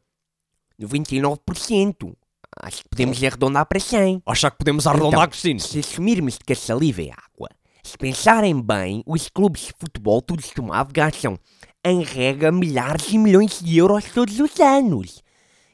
99%. 0.79 2.15
Acho 2.62 2.84
que 2.84 2.89
podemos 2.89 3.24
arredondar 3.24 3.66
para 3.66 3.80
100. 3.80 4.24
Achar 4.25 4.51
que 4.51 4.58
podemos 4.58 4.86
arredondar, 4.86 5.22
Então, 5.22 5.30
Cristino? 5.30 5.60
Se 5.60 5.80
assumirmos 5.80 6.38
que 6.38 6.54
a 6.54 6.56
saliva 6.56 7.01
é 7.01 7.12
água, 7.12 7.50
se 7.82 7.98
pensarem 7.98 8.62
bem, 8.62 9.01
os 9.06 9.30
clubes 9.30 9.68
de 9.68 9.74
futebol, 9.80 10.22
tudo 10.22 10.42
somado, 10.42 10.94
gastam, 10.94 11.39
em 11.84 12.04
regra, 12.04 12.51
milhares 12.51 13.12
e 13.12 13.18
milhões 13.18 13.60
de 13.60 13.78
euros 13.78 14.04
todos 14.13 14.39
os 14.39 14.60
anos. 14.60 15.24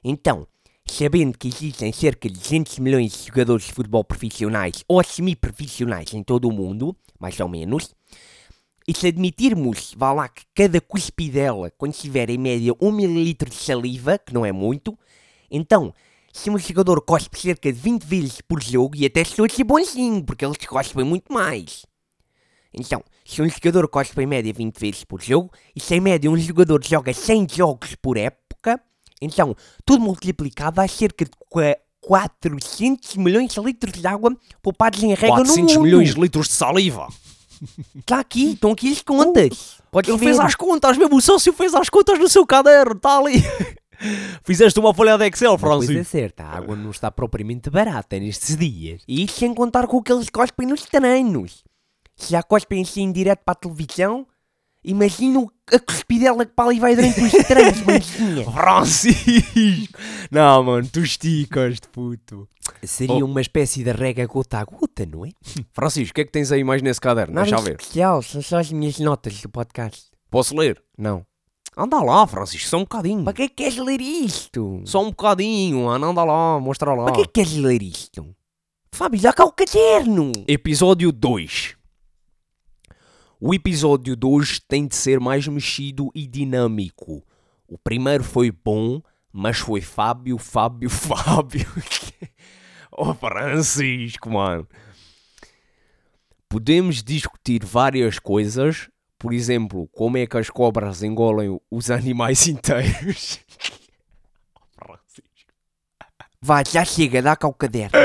Então, 0.04 0.48
sabendo 0.86 1.36
que 1.38 1.48
existem 1.48 1.92
cerca 1.92 2.30
de 2.30 2.40
200 2.40 2.78
milhões 2.78 3.12
de 3.12 3.28
jogadores 3.28 3.66
de 3.66 3.74
futebol 3.74 4.04
profissionais 4.04 4.84
ou 4.88 5.04
semi-profissionais 5.04 6.14
em 6.14 6.22
todo 6.22 6.48
o 6.48 6.54
mundo, 6.54 6.96
mais 7.20 7.40
ou 7.40 7.50
menos, 7.50 7.96
e 8.88 8.96
se 8.96 9.08
admitirmos, 9.08 9.96
vá 9.98 10.14
lá, 10.14 10.30
que 10.30 10.44
cada 10.54 10.80
cuspidela 10.80 11.72
contiver 11.72 12.30
em 12.30 12.38
média 12.38 12.72
1 12.80 12.88
ml 12.88 13.34
de 13.50 13.56
saliva, 13.56 14.20
que 14.20 14.32
não 14.32 14.46
é 14.46 14.52
muito, 14.52 14.96
então, 15.50 15.92
se 16.38 16.50
um 16.50 16.58
jogador 16.58 17.02
cospe 17.02 17.40
cerca 17.40 17.72
de 17.72 17.80
20 17.80 18.04
vezes 18.04 18.42
por 18.42 18.62
jogo, 18.62 18.96
e 18.98 19.06
até 19.06 19.22
a 19.22 19.26
ser 19.26 19.64
bonzinho, 19.64 20.22
porque 20.24 20.44
eles 20.46 20.58
cospem 20.68 21.06
muito 21.06 21.32
mais. 21.32 21.86
Então, 22.74 23.02
se 23.26 23.42
um 23.42 23.48
jogador 23.48 23.88
cospe 23.88 24.22
em 24.22 24.26
média 24.26 24.52
20 24.54 24.78
vezes 24.78 25.04
por 25.06 25.22
jogo, 25.22 25.50
e 25.74 25.80
se 25.80 25.96
em 25.96 26.02
média 26.02 26.30
um 26.30 26.38
jogador 26.38 26.84
joga 26.84 27.14
100 27.14 27.48
jogos 27.54 27.96
por 28.02 28.18
época, 28.18 28.82
então, 29.22 29.56
tudo 29.86 30.04
multiplicado 30.04 30.76
dá 30.76 30.88
cerca 30.88 31.24
de 31.24 31.32
qua- 31.50 31.78
400 32.02 33.16
milhões 33.16 33.54
de 33.54 33.60
litros 33.62 33.94
de 33.94 34.06
água 34.06 34.36
poupados 34.62 35.02
em 35.02 35.10
regra 35.14 35.28
no 35.30 35.46
400 35.46 35.74
mundo. 35.76 35.84
milhões 35.86 36.14
de 36.14 36.20
litros 36.22 36.48
de 36.48 36.54
saliva. 36.54 37.08
Está 37.96 38.20
aqui, 38.20 38.52
estão 38.52 38.74
aqui 38.74 38.92
as 38.92 39.02
contas. 39.08 39.78
Podes 39.90 40.10
Ele 40.10 40.18
ver. 40.20 40.26
fez 40.26 40.40
as 40.40 40.54
contas, 40.54 40.98
mesmo 40.98 41.16
o 41.16 41.22
sócio 41.22 41.54
fez 41.54 41.74
as 41.74 41.90
contas 41.90 42.20
no 42.20 42.28
seu 42.28 42.46
caderno, 42.46 42.92
está 42.98 43.18
ali. 43.18 43.42
Fizeste 44.44 44.80
uma 44.80 44.94
folha 44.94 45.18
de 45.18 45.26
Excel, 45.28 45.52
Uma 45.52 45.60
coisa 45.60 45.84
é 45.84 45.88
Francisco. 45.88 46.12
certa, 46.12 46.44
a 46.44 46.58
água 46.58 46.76
não 46.76 46.92
está 46.92 47.10
propriamente 47.12 47.70
barata 47.70 48.20
nestes 48.20 48.56
dias. 48.58 49.02
E 49.08 49.24
isso 49.26 49.40
sem 49.40 49.54
contar 49.54 49.88
com 49.88 49.98
o 49.98 50.04
que 50.04 50.12
eles 50.12 50.30
cospem 50.30 50.68
nos 50.68 50.84
treinos. 50.86 51.64
Se 52.16 52.32
já 52.32 52.42
cospem 52.44 52.82
assim 52.82 53.12
direto 53.12 53.42
para 53.44 53.52
a 53.54 53.56
televisão, 53.56 54.26
imagina 54.84 55.40
o- 55.40 55.52
a 55.74 55.80
cuspidela 55.80 56.46
que 56.46 56.54
para 56.54 56.70
ali 56.70 56.80
vai 56.80 56.96
durante 56.96 57.20
os 57.20 57.32
treinos, 57.32 57.82
manzinha. 57.84 58.46
Francisco! 58.52 60.00
Não, 60.32 60.64
mano, 60.64 60.88
tu 60.92 61.00
esticas 61.02 61.76
de 61.80 61.88
puto. 61.90 62.48
Seria 62.84 63.16
Oh. 63.24 63.26
uma 63.26 63.42
espécie 63.42 63.84
de 63.84 63.92
rega 63.92 64.26
gota 64.26 64.60
a 64.60 64.64
gota, 64.64 65.06
não 65.06 65.26
é? 65.26 65.30
Francisco, 65.74 66.12
o 66.12 66.14
que 66.16 66.22
é 66.22 66.26
que 66.26 66.32
tens 66.32 66.52
aí 66.52 66.64
mais 66.64 66.82
nesse 66.82 67.02
caderno? 67.02 67.34
Nada 67.34 67.46
Deixa 67.50 67.64
de 67.64 67.70
ver. 67.70 67.78
especial, 67.82 68.22
são 68.22 68.42
só 68.42 68.60
as 68.60 68.72
minhas 68.72 69.00
notas 69.00 69.40
do 69.42 69.50
podcast. 69.50 70.06
Posso 70.30 70.56
ler? 70.56 70.82
Não. 70.98 71.26
Anda 71.78 72.02
lá, 72.02 72.26
Francisco, 72.26 72.70
só 72.70 72.78
um 72.78 72.82
bocadinho. 72.82 73.24
Para 73.24 73.34
que 73.34 73.42
é 73.44 73.50
que 73.50 73.56
queres 73.56 73.78
ler 73.78 74.00
isto? 74.00 74.82
Só 74.86 75.02
um 75.02 75.10
bocadinho, 75.10 75.86
mano, 75.86 76.08
anda 76.08 76.24
lá, 76.24 76.58
mostra 76.60 76.94
lá. 76.94 77.06
Para 77.06 77.16
que 77.16 77.22
é 77.22 77.26
que 77.26 77.34
queres 77.34 77.56
ler 77.56 77.82
isto? 77.82 78.34
Fábio, 78.94 79.20
já 79.20 79.34
cá 79.34 79.44
o 79.44 79.52
caderno. 79.52 80.32
Episódio 80.48 81.12
2. 81.12 81.76
O 83.42 83.54
episódio 83.54 84.16
2 84.16 84.62
tem 84.62 84.88
de 84.88 84.96
ser 84.96 85.20
mais 85.20 85.46
mexido 85.50 86.10
e 86.16 86.26
dinâmico. 86.26 87.22
O 87.68 87.78
primeiro 87.78 88.24
foi 88.24 88.52
bom, 88.52 89.02
mas 89.34 89.58
foi 89.58 89.82
Fábio, 89.82 90.38
Fábio, 90.38 90.88
Fábio. 90.90 91.68
oh, 92.90 93.14
Francisco, 93.14 94.30
mano. 94.30 94.66
Podemos 96.48 97.04
discutir 97.04 97.66
várias 97.66 98.18
coisas, 98.18 98.88
por 99.18 99.34
exemplo, 99.34 99.88
como 99.94 100.18
é 100.18 100.26
que 100.26 100.38
as 100.38 100.50
cobras 100.50 101.04
engolem 101.04 101.60
os 101.70 101.90
animais 101.90 102.48
inteiros. 102.48 103.40
Vá, 106.42 106.64
já 106.64 106.86
chega, 106.86 107.24
dá 107.24 107.36
cá 107.36 107.48
o 107.48 107.54
caderno. 107.54 107.98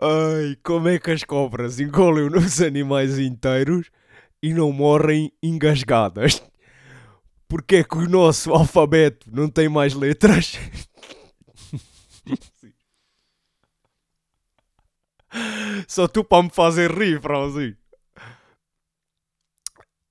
Ai, 0.00 0.56
como 0.64 0.88
é 0.88 0.98
que 0.98 1.12
as 1.12 1.22
cobras 1.22 1.78
engolem 1.78 2.26
os 2.26 2.60
animais 2.60 3.18
inteiros 3.18 3.88
e 4.42 4.52
não 4.52 4.72
morrem 4.72 5.32
engasgadas? 5.40 6.42
Porque 7.46 7.76
é 7.76 7.84
que 7.84 7.96
o 7.96 8.08
nosso 8.08 8.50
alfabeto 8.50 9.28
não 9.30 9.48
tem 9.48 9.68
mais 9.68 9.94
letras? 9.94 10.54
Só 15.86 16.08
tu 16.08 16.24
para 16.24 16.42
me 16.42 16.50
fazer 16.50 16.90
rir, 16.90 17.20
Francisco. 17.20 17.81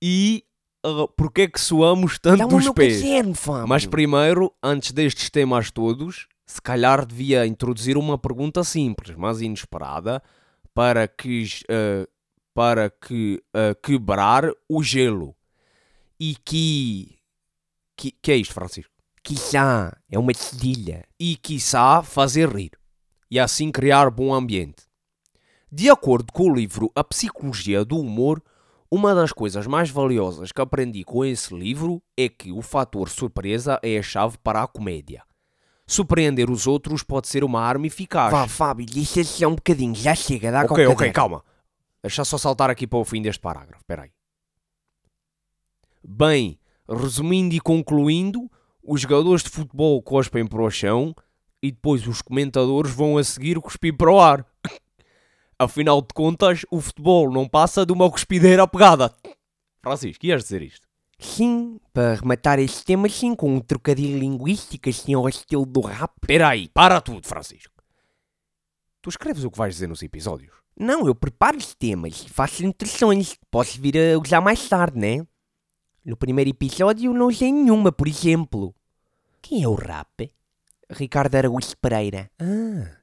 E 0.02 0.44
ah, 0.84 1.08
porque 1.16 1.44
é 1.44 1.48
que 1.48 1.60
suamos 1.60 2.18
tanto 2.18 2.40
Dá-me 2.40 2.54
o 2.54 2.56
dos 2.58 2.66
meu 2.66 2.74
pés? 2.74 3.02
Fábio. 3.36 3.68
Mas 3.68 3.86
primeiro, 3.86 4.54
antes 4.62 4.92
destes 4.92 5.30
temas 5.30 5.70
todos, 5.72 6.28
se 6.46 6.62
calhar 6.62 7.06
devia 7.06 7.46
introduzir 7.46 7.98
uma 7.98 8.18
pergunta 8.18 8.64
simples, 8.64 9.16
mas 9.16 9.42
inesperada, 9.42 10.22
para 10.74 11.08
que, 11.08 11.46
eh, 11.70 12.08
para 12.54 12.90
que 12.90 13.42
eh, 13.54 13.76
quebrar 13.82 14.52
o 14.68 14.82
gelo. 14.82 15.36
E 16.20 16.36
que, 16.44 17.18
que. 17.96 18.12
Que 18.22 18.32
é 18.32 18.38
isto, 18.38 18.54
Francisco? 18.54 18.92
Quiçá, 19.24 19.96
é 20.10 20.18
uma 20.18 20.34
cedilha. 20.34 21.06
E 21.20 21.36
quiçá 21.36 22.02
fazer 22.02 22.50
rir. 22.50 22.72
E 23.30 23.40
assim 23.40 23.72
criar 23.72 24.10
bom 24.10 24.34
ambiente. 24.34 24.84
De 25.72 25.90
acordo 25.90 26.34
com 26.34 26.50
o 26.50 26.54
livro 26.54 26.92
A 26.96 27.04
Psicologia 27.04 27.86
do 27.86 27.98
Humor, 27.98 28.42
uma 28.92 29.16
das 29.16 29.32
coisas 29.32 29.66
mais 29.66 29.90
valiosas 29.90 30.52
que 30.52 30.62
aprendi 30.62 31.06
com 31.06 31.24
esse 31.24 31.56
livro 31.56 32.04
é 32.18 32.28
que 32.28 32.52
o 32.52 32.62
fator 32.62 33.08
surpresa 33.08 33.80
é 33.82 33.98
a 33.98 34.04
chave 34.04 34.38
para 34.38 34.62
a 34.62 34.68
comédia. 34.68 35.24
Surpreender 35.88 36.50
os 36.50 36.68
outros 36.68 37.02
pode 37.02 37.30
ser 37.30 37.44
uma 37.44 37.62
arma 37.62 37.88
eficaz. 37.88 38.32
Vá, 38.32 38.48
Fábio, 38.48 38.86
lixa-se 38.86 39.40
só 39.40 39.48
um 39.48 39.56
bocadinho, 39.56 39.96
já 39.96 40.14
chega, 40.14 40.52
dá 40.52 40.64
ok, 40.64 40.86
ok, 40.88 41.12
calma. 41.12 41.42
Deixa 42.04 42.26
só 42.26 42.38
saltar 42.38 42.70
aqui 42.70 42.86
para 42.86 43.00
o 43.00 43.06
fim 43.06 43.22
deste 43.22 43.40
parágrafo. 43.40 43.82
Espera 43.82 44.04
aí. 44.04 44.12
Bem, 46.04 46.60
resumindo 46.90 47.56
e 47.56 47.60
concluindo, 47.60 48.52
os 48.84 49.02
jogadores 49.02 49.44
de 49.44 49.50
futebol 49.50 50.02
cospem 50.02 50.46
para 50.46 50.62
o 50.62 50.70
chão 50.70 51.16
e 51.64 51.72
depois 51.72 52.06
os 52.08 52.22
comentadores 52.22 52.92
vão 52.92 53.18
a 53.18 53.24
seguir 53.24 53.60
cuspir 53.62 53.96
para 53.96 54.12
o 54.12 54.20
ar. 54.20 54.46
Afinal 55.62 56.02
de 56.02 56.08
contas, 56.16 56.66
o 56.72 56.82
futebol 56.82 57.32
não 57.32 57.48
passa 57.48 57.86
de 57.86 57.94
uma 57.94 58.10
cuspideira 58.10 58.68
pegada. 58.68 59.14
Francisco, 59.80 60.26
ias 60.26 60.42
dizer 60.42 60.64
isto? 60.64 60.88
Sim, 61.20 61.80
para 61.94 62.16
rematar 62.16 62.58
este 62.58 62.84
tema, 62.84 63.08
sim, 63.08 63.36
com 63.36 63.58
um 63.58 63.60
trocadilho 63.60 64.18
linguístico 64.18 64.90
assim 64.90 65.14
ao 65.14 65.30
estilo 65.30 65.64
do 65.64 65.82
rap. 65.82 66.14
Espera 66.20 66.50
aí, 66.50 66.68
para 66.68 67.00
tudo, 67.00 67.28
Francisco. 67.28 67.76
Tu 69.04 69.12
escreves 69.12 69.44
o 69.44 69.52
que 69.52 69.58
vais 69.60 69.76
dizer 69.76 69.88
nos 69.88 70.02
episódios? 70.02 70.52
Não, 70.76 71.06
eu 71.06 71.14
preparo 71.14 71.58
os 71.58 71.76
temas 71.76 72.26
e 72.26 72.30
faço 72.30 72.64
que 72.74 73.46
posso 73.52 73.80
vir 73.80 74.16
a 74.16 74.18
usar 74.18 74.42
mais 74.42 74.68
tarde, 74.68 74.98
né? 74.98 75.28
No 76.04 76.18
primeiro 76.18 76.50
episódio 76.50 77.14
não 77.14 77.28
usei 77.28 77.52
nenhuma, 77.52 77.92
por 77.92 78.08
exemplo. 78.08 78.74
Quem 79.44 79.62
é 79.62 79.68
o 79.68 79.76
rap? 79.76 80.34
Ricardo 80.90 81.36
Araújo 81.36 81.78
Pereira. 81.80 82.32
Ah, 82.40 83.01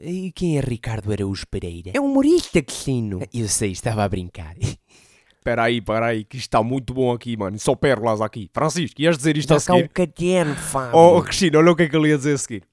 e 0.00 0.32
quem 0.32 0.58
é 0.58 0.60
Ricardo 0.60 1.12
Araújo 1.12 1.46
Pereira? 1.50 1.90
É 1.94 2.00
um 2.00 2.06
humorista, 2.06 2.62
Crisino. 2.62 3.20
Eu 3.32 3.48
sei, 3.48 3.72
estava 3.72 4.04
a 4.04 4.08
brincar. 4.08 4.56
Espera 4.58 5.64
aí, 5.64 5.78
espera 5.78 6.06
aí, 6.06 6.24
que 6.24 6.36
isto 6.36 6.46
está 6.46 6.62
muito 6.62 6.92
bom 6.92 7.12
aqui, 7.12 7.36
mano. 7.36 7.58
Só 7.58 7.74
pérolas 7.74 8.20
aqui. 8.20 8.50
Francisco, 8.52 9.00
ias 9.00 9.16
dizer 9.16 9.36
isto 9.36 9.48
Já 9.48 9.56
a 9.56 9.60
seguir? 9.60 9.88
caderno, 9.88 10.54
Fábio. 10.54 10.98
Oh, 10.98 11.22
Cristina, 11.22 11.58
olha 11.58 11.72
o 11.72 11.76
que 11.76 11.84
é 11.84 11.88
que 11.88 11.96
ele 11.96 12.08
ia 12.08 12.18
dizer 12.18 12.34
a 12.34 12.38
seguir. 12.38 12.64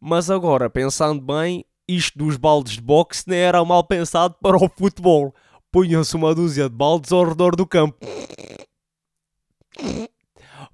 Mas 0.00 0.30
agora, 0.30 0.68
pensando 0.68 1.20
bem, 1.20 1.64
isto 1.86 2.18
dos 2.18 2.36
baldes 2.36 2.74
de 2.74 2.82
boxe 2.82 3.24
nem 3.26 3.38
era 3.38 3.64
mal 3.64 3.84
pensado 3.84 4.34
para 4.42 4.56
o 4.56 4.68
futebol. 4.68 5.34
Punham-se 5.70 6.16
uma 6.16 6.34
dúzia 6.34 6.68
de 6.68 6.74
baldes 6.74 7.12
ao 7.12 7.24
redor 7.28 7.54
do 7.54 7.66
campo. 7.66 7.98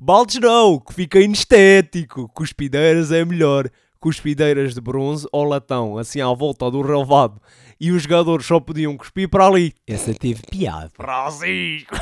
Baldes 0.00 0.40
não, 0.40 0.78
que 0.78 0.94
fica 0.94 1.20
inestético. 1.20 2.28
Cuspideiras 2.28 3.12
é 3.12 3.24
melhor. 3.24 3.68
Cuspideiras 4.04 4.74
de 4.74 4.82
bronze 4.82 5.26
ou 5.32 5.44
latão, 5.44 5.96
assim 5.96 6.20
à 6.20 6.26
volta 6.26 6.70
do 6.70 6.82
relvado. 6.82 7.40
E 7.80 7.90
os 7.90 8.02
jogadores 8.02 8.44
só 8.44 8.60
podiam 8.60 8.94
cuspir 8.98 9.30
para 9.30 9.46
ali. 9.46 9.72
Essa 9.86 10.12
teve 10.12 10.42
piada. 10.42 10.90
Francisco! 10.94 11.96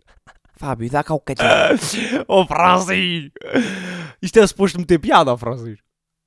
Fábio, 0.54 0.90
dá 0.90 1.02
cá 1.02 1.14
o 1.14 1.18
caderno. 1.20 1.78
Oh, 2.28 2.44
Francisco! 2.44 3.32
Isto 4.20 4.38
é 4.38 4.46
suposto 4.46 4.78
meter 4.78 4.98
piada, 4.98 5.34
Francisco. 5.38 5.82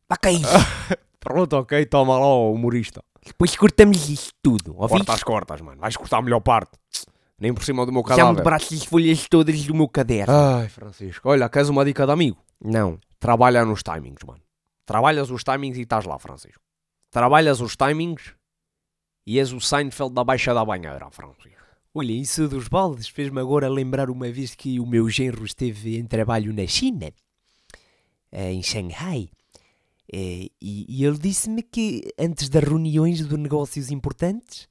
Dá 0.09 0.17
cá 0.17 0.31
isso. 0.31 0.47
Pronto, 1.21 1.57
ok, 1.57 1.85
toma 1.85 2.13
lá, 2.17 2.25
ó, 2.25 2.51
humorista. 2.51 3.03
Depois 3.23 3.55
cortamos 3.55 4.09
isto 4.09 4.33
tudo, 4.41 4.73
ouviste? 4.77 4.97
Corta 4.97 5.13
as 5.13 5.21
cortas, 5.21 5.61
mano. 5.61 5.79
Vais 5.79 5.95
cortar 5.95 6.17
a 6.17 6.21
melhor 6.23 6.39
parte. 6.39 6.71
Nem 7.39 7.53
por 7.53 7.63
cima 7.63 7.85
do 7.85 7.91
meu 7.91 8.01
Já 8.01 8.15
me 8.15 8.17
cadáver. 8.17 8.35
debraste 8.37 8.73
as 8.73 8.83
folhas 8.83 9.27
todas 9.29 9.63
do 9.63 9.75
meu 9.75 9.87
caderno. 9.87 10.33
Ai, 10.33 10.69
Francisco. 10.69 11.29
Olha, 11.29 11.47
queres 11.47 11.69
uma 11.69 11.85
dica 11.85 12.07
de 12.07 12.11
amigo? 12.13 12.37
Não. 12.59 12.97
Trabalha 13.19 13.63
nos 13.63 13.83
timings, 13.83 14.23
mano. 14.25 14.41
Trabalhas 14.89 15.29
os 15.29 15.43
timings 15.43 15.77
e 15.77 15.81
estás 15.81 16.03
lá, 16.03 16.17
Francisco. 16.17 16.63
Trabalhas 17.11 17.61
os 17.61 17.75
timings 17.75 18.33
e 19.23 19.37
és 19.37 19.53
o 19.53 19.61
Seinfeld 19.61 20.15
da 20.15 20.23
Baixa 20.23 20.51
da 20.51 20.65
Banheira, 20.65 21.11
Francisco. 21.11 21.61
Olha, 21.93 22.11
isso 22.11 22.47
dos 22.47 22.67
baldes 22.67 23.07
fez-me 23.07 23.39
agora 23.39 23.69
lembrar 23.69 24.09
uma 24.09 24.31
vez 24.31 24.55
que 24.55 24.79
o 24.79 24.87
meu 24.87 25.07
genro 25.07 25.45
esteve 25.45 25.99
em 25.99 26.07
trabalho 26.07 26.51
na 26.51 26.65
China, 26.65 27.13
eh, 28.31 28.51
em 28.51 28.63
Xangai, 28.63 29.29
eh, 30.11 30.49
e, 30.59 31.05
ele 31.05 31.19
disse-me 31.19 31.61
que 31.61 32.11
antes 32.17 32.49
das 32.49 32.63
reuniões 32.63 33.27
de 33.27 33.37
negócios 33.37 33.91
importantes, 33.91 34.67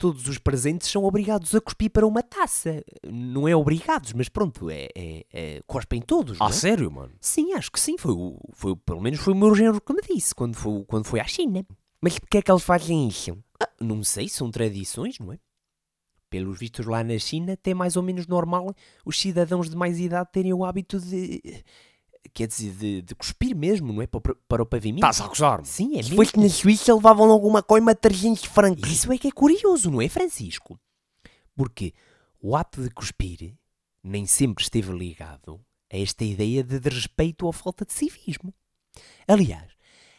todos 0.00 0.26
os 0.26 0.38
presentes 0.38 0.90
são 0.90 1.04
obrigados 1.04 1.54
a 1.54 1.60
cuspir 1.60 1.90
para 1.90 2.06
uma 2.06 2.22
taça. 2.22 2.82
Não 3.06 3.46
é 3.46 3.54
obrigados, 3.54 4.14
mas 4.14 4.28
pronto, 4.30 4.70
é, 4.70 4.88
é, 4.96 5.26
é 5.32 5.60
cospem 5.66 6.00
todos, 6.00 6.38
Ah, 6.40 6.46
é? 6.48 6.52
sério, 6.52 6.90
mano? 6.90 7.12
Sim, 7.20 7.52
acho 7.52 7.70
que 7.70 7.78
sim. 7.78 7.98
Foi, 7.98 8.12
o, 8.12 8.38
foi, 8.54 8.74
pelo 8.74 9.00
menos 9.02 9.20
foi 9.20 9.34
o 9.34 9.36
meu 9.36 9.54
genro 9.54 9.80
que 9.80 9.92
me 9.92 10.00
disse 10.02 10.34
quando 10.34 10.56
foi, 10.56 10.82
quando 10.86 11.04
foi 11.04 11.20
à 11.20 11.24
China. 11.24 11.64
Mas 12.00 12.18
porquê 12.18 12.38
é 12.38 12.42
que 12.42 12.50
eles 12.50 12.62
fazem 12.62 13.06
isso? 13.06 13.36
Ah, 13.62 13.68
não 13.78 14.02
sei, 14.02 14.26
são 14.28 14.50
tradições, 14.50 15.18
não 15.18 15.32
é? 15.34 15.38
Pelos 16.30 16.58
vistos 16.58 16.86
lá 16.86 17.04
na 17.04 17.18
China, 17.18 17.52
até 17.52 17.74
mais 17.74 17.96
ou 17.96 18.02
menos 18.02 18.26
normal 18.26 18.72
os 19.04 19.20
cidadãos 19.20 19.68
de 19.68 19.76
mais 19.76 19.98
idade 20.00 20.30
terem 20.32 20.54
o 20.54 20.64
hábito 20.64 20.98
de. 20.98 21.42
Quer 22.34 22.46
dizer, 22.46 22.72
de, 22.74 23.02
de 23.02 23.14
cuspir 23.14 23.56
mesmo, 23.56 23.92
não 23.92 24.02
é? 24.02 24.06
Para, 24.06 24.32
o- 24.32 24.36
para 24.48 24.62
o 24.62 24.66
pavimento. 24.66 25.04
Estás 25.06 25.20
a 25.20 25.24
acusar-me? 25.24 25.66
Sim, 25.66 25.98
é 25.98 26.02
Se 26.02 26.10
mesmo. 26.10 26.16
fosse 26.16 26.38
na 26.38 26.48
Suíça, 26.48 26.94
levavam 26.94 27.26
logo 27.26 27.48
uma 27.48 27.62
coima 27.62 27.94
300 27.94 28.44
francos. 28.44 28.90
Isso 28.90 29.12
é 29.12 29.18
que 29.18 29.28
é 29.28 29.32
curioso, 29.32 29.90
não 29.90 30.00
é, 30.02 30.08
Francisco? 30.08 30.78
Porque 31.56 31.92
o 32.40 32.54
ato 32.56 32.82
de 32.82 32.90
cuspir 32.90 33.54
nem 34.02 34.26
sempre 34.26 34.62
esteve 34.62 34.92
ligado 34.92 35.60
a 35.92 35.96
esta 35.98 36.24
ideia 36.24 36.62
de 36.62 36.78
desrespeito 36.78 37.46
ou 37.46 37.52
falta 37.52 37.84
de 37.84 37.92
civismo. 37.92 38.54
Aliás, 39.26 39.72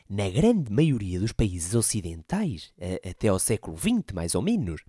na 0.10 0.30
grande 0.30 0.72
maioria 0.72 1.20
dos 1.20 1.32
países 1.32 1.74
ocidentais, 1.76 2.74
a- 2.80 3.10
até 3.10 3.28
ao 3.30 3.40
século 3.40 3.78
XX 3.78 4.14
mais 4.14 4.36
ou 4.36 4.42
menos, 4.42 4.82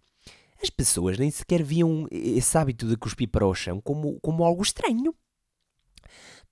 as 0.62 0.70
pessoas 0.70 1.18
nem 1.18 1.30
sequer 1.30 1.62
viam 1.62 2.06
esse 2.10 2.56
hábito 2.58 2.88
de 2.88 2.96
cuspir 2.96 3.28
para 3.28 3.46
o 3.46 3.54
chão 3.54 3.80
como, 3.80 4.18
como 4.20 4.44
algo 4.44 4.62
estranho. 4.62 5.14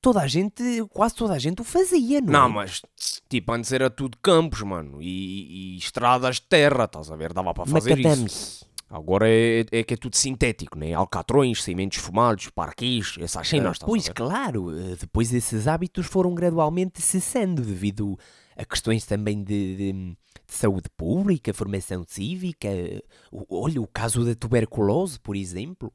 Toda 0.00 0.20
a 0.22 0.26
gente, 0.26 0.62
quase 0.90 1.14
toda 1.14 1.34
a 1.34 1.38
gente 1.38 1.60
o 1.60 1.64
fazia, 1.64 2.20
não, 2.22 2.32
Não, 2.32 2.44
é? 2.46 2.48
mas 2.48 2.82
tipo, 3.28 3.52
antes 3.52 3.70
era 3.72 3.90
tudo 3.90 4.16
campos, 4.22 4.62
mano. 4.62 5.00
E, 5.02 5.74
e 5.74 5.76
estradas 5.76 6.36
de 6.36 6.42
terra, 6.42 6.84
estás 6.84 7.10
a 7.10 7.16
ver? 7.16 7.32
Dava 7.34 7.52
para 7.52 7.66
fazer 7.66 7.98
isso. 7.98 8.64
Agora 8.88 9.28
é, 9.28 9.64
é 9.70 9.84
que 9.84 9.94
é 9.94 9.96
tudo 9.96 10.16
sintético, 10.16 10.76
né? 10.76 10.92
Alcatrões, 10.94 11.62
cimentos 11.62 11.98
fumados, 11.98 12.48
parquis, 12.48 13.14
essas 13.20 13.46
cenas, 13.46 13.78
a 13.80 13.86
Pois, 13.86 14.08
claro, 14.08 14.76
eh, 14.76 14.96
depois 14.98 15.32
esses 15.32 15.68
hábitos 15.68 16.06
foram 16.06 16.34
gradualmente 16.34 17.00
cessando 17.00 17.62
devido 17.62 18.18
a 18.56 18.64
questões 18.64 19.06
também 19.06 19.44
de, 19.44 19.76
de- 19.76 19.92
de 19.92 20.54
saúde 20.56 20.88
pública, 20.96 21.54
formação 21.54 22.04
cívica, 22.08 22.66
eh, 22.66 23.00
o- 23.30 23.46
olha 23.62 23.80
o 23.80 23.86
caso 23.86 24.24
da 24.24 24.34
tuberculose, 24.34 25.20
por 25.20 25.36
exemplo. 25.36 25.92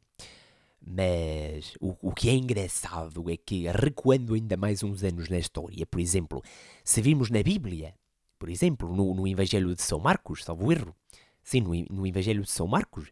Mas 0.87 1.75
o, 1.81 1.95
o 2.09 2.13
que 2.13 2.29
é 2.29 2.33
engraçado 2.33 3.27
é 3.29 3.35
que, 3.35 3.65
recuando 3.67 4.35
ainda 4.35 4.55
mais 4.55 4.83
uns 4.83 5.03
anos 5.03 5.27
na 5.29 5.39
história, 5.39 5.83
por 5.85 5.99
exemplo, 5.99 6.43
se 6.83 7.01
virmos 7.01 7.31
na 7.31 7.41
Bíblia, 7.41 7.95
por 8.37 8.49
exemplo, 8.49 8.95
no, 8.95 9.15
no 9.15 9.27
Evangelho 9.27 9.73
de 9.73 9.81
São 9.81 9.99
Marcos, 9.99 10.43
salvo 10.43 10.71
erro, 10.71 10.95
sim, 11.43 11.59
no, 11.59 11.73
no 11.89 12.05
Evangelho 12.05 12.43
de 12.43 12.51
São 12.51 12.67
Marcos, 12.67 13.11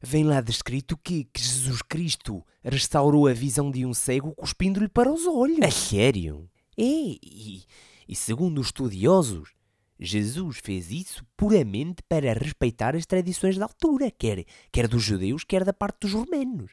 vem 0.00 0.22
lá 0.22 0.40
descrito 0.40 0.96
que, 0.96 1.24
que 1.24 1.42
Jesus 1.42 1.82
Cristo 1.82 2.44
restaurou 2.62 3.26
a 3.26 3.32
visão 3.32 3.68
de 3.68 3.84
um 3.84 3.92
cego 3.92 4.32
cuspindo-lhe 4.36 4.88
para 4.88 5.12
os 5.12 5.26
olhos. 5.26 5.58
A 5.60 5.70
sério? 5.72 6.48
É, 6.76 6.82
e, 6.84 7.64
e 8.06 8.14
segundo 8.14 8.60
os 8.60 8.68
estudiosos, 8.68 9.50
Jesus 9.98 10.58
fez 10.58 10.92
isso 10.92 11.26
puramente 11.36 12.00
para 12.08 12.32
respeitar 12.32 12.94
as 12.94 13.04
tradições 13.04 13.58
da 13.58 13.64
altura, 13.64 14.08
quer, 14.12 14.44
quer 14.70 14.86
dos 14.86 15.02
judeus, 15.02 15.42
quer 15.42 15.64
da 15.64 15.72
parte 15.72 16.02
dos 16.02 16.12
romanos, 16.12 16.70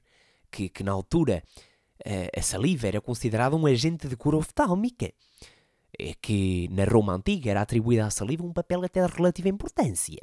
que, 0.51 0.69
que 0.69 0.83
na 0.83 0.91
altura 0.91 1.43
eh, 2.03 2.29
a 2.35 2.41
saliva 2.41 2.87
era 2.87 3.01
considerada 3.01 3.55
um 3.55 3.65
agente 3.65 4.07
de 4.07 4.15
cura 4.15 4.37
oftálmica. 4.37 5.11
É 5.97 6.13
que 6.21 6.67
na 6.69 6.83
Roma 6.83 7.13
Antiga 7.13 7.51
era 7.51 7.61
atribuída 7.61 8.05
à 8.05 8.09
saliva 8.09 8.43
um 8.43 8.51
papel 8.51 8.83
até 8.83 9.05
de 9.05 9.13
relativa 9.13 9.47
importância. 9.49 10.19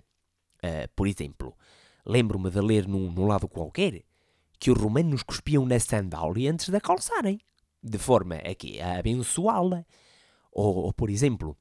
Ah, 0.62 0.88
por 0.94 1.06
exemplo, 1.06 1.56
lembro-me 2.06 2.50
de 2.50 2.60
ler 2.60 2.86
num, 2.86 3.10
num 3.10 3.26
lado 3.26 3.48
qualquer 3.48 4.04
que 4.58 4.70
os 4.70 4.78
romanos 4.78 5.22
cuspiam 5.22 5.66
na 5.66 5.80
sandália 5.80 6.52
antes 6.52 6.68
de 6.68 6.76
a 6.76 6.80
calçarem, 6.80 7.40
de 7.82 7.98
forma 7.98 8.36
a, 8.36 8.98
abençoá-la. 8.98 9.84
Ou, 10.52 10.76
ou, 10.84 10.92
por 10.92 11.10
exemplo, 11.10 11.56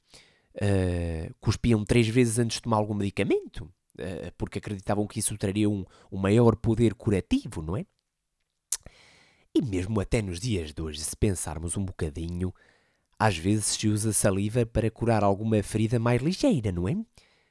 ah, 0.60 1.32
cuspiam 1.40 1.84
três 1.84 2.06
vezes 2.08 2.38
antes 2.38 2.56
de 2.56 2.62
tomar 2.62 2.76
algum 2.76 2.94
medicamento, 2.94 3.68
ah, 3.98 4.32
porque 4.38 4.58
acreditavam 4.58 5.06
que 5.06 5.18
isso 5.18 5.36
traria 5.36 5.68
um, 5.68 5.84
um 6.12 6.18
maior 6.18 6.54
poder 6.56 6.94
curativo, 6.94 7.62
não 7.62 7.76
é? 7.76 7.86
E 9.54 9.62
mesmo 9.62 10.00
até 10.00 10.22
nos 10.22 10.40
dias 10.40 10.72
de 10.72 10.80
hoje, 10.80 11.00
se 11.00 11.16
pensarmos 11.16 11.76
um 11.76 11.84
bocadinho, 11.84 12.54
às 13.18 13.36
vezes 13.36 13.66
se 13.66 13.88
usa 13.88 14.12
saliva 14.12 14.64
para 14.64 14.90
curar 14.90 15.22
alguma 15.22 15.62
ferida 15.62 15.98
mais 15.98 16.22
ligeira, 16.22 16.72
não 16.72 16.88
é? 16.88 16.96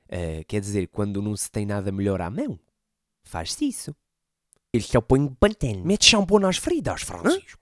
Ah, 0.10 0.44
quer 0.48 0.60
dizer, 0.60 0.88
quando 0.88 1.22
não 1.22 1.36
se 1.38 1.50
tem 1.50 1.66
nada 1.66 1.92
melhor 1.92 2.22
à 2.22 2.30
mão, 2.30 2.60
faz-se 3.24 3.66
isso. 3.68 3.96
Eu 4.74 4.82
só 4.82 5.02
ponho 5.02 5.36
pantene. 5.40 5.82
Mete 5.84 6.06
shampoo 6.06 6.40
nas 6.40 6.58
feridas, 6.58 7.02
Francisco. 7.02 7.62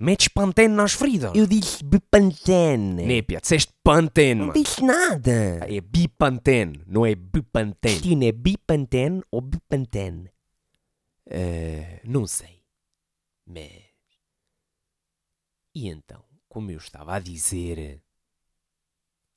Metes 0.00 0.28
pantene 0.28 0.74
nas 0.74 0.92
feridas. 0.92 1.32
Eu 1.34 1.44
disse 1.44 1.82
bepantene. 1.82 3.04
Népia, 3.04 3.40
disseste 3.40 3.72
pantene, 3.82 4.46
Não 4.46 4.52
disse 4.52 4.82
nada. 4.82 5.66
É 5.68 5.80
bipantene, 5.80 6.80
não 6.86 7.04
é 7.04 7.16
bipantene. 7.16 7.94
Cristina, 7.96 8.26
é 8.26 8.32
bipantene 8.32 9.22
ou 9.28 9.40
bepantene? 9.40 10.30
Ah, 11.28 12.00
não 12.04 12.28
sei. 12.28 12.57
Mas. 13.48 13.82
E 15.74 15.88
então, 15.88 16.22
como 16.48 16.70
eu 16.70 16.76
estava 16.76 17.14
a 17.14 17.18
dizer. 17.18 18.02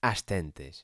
Às 0.02 0.22
tantas, 0.22 0.84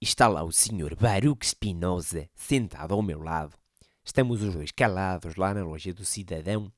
está 0.00 0.28
lá 0.28 0.44
o 0.44 0.52
senhor 0.52 0.94
Baruch 0.94 1.46
Spinoza 1.46 2.28
sentado 2.34 2.94
ao 2.94 3.02
meu 3.02 3.20
lado. 3.22 3.58
Estamos 4.04 4.42
os 4.42 4.54
dois 4.54 4.70
calados 4.70 5.34
lá 5.36 5.54
na 5.54 5.64
loja 5.64 5.92
do 5.94 6.04
cidadão, 6.04 6.70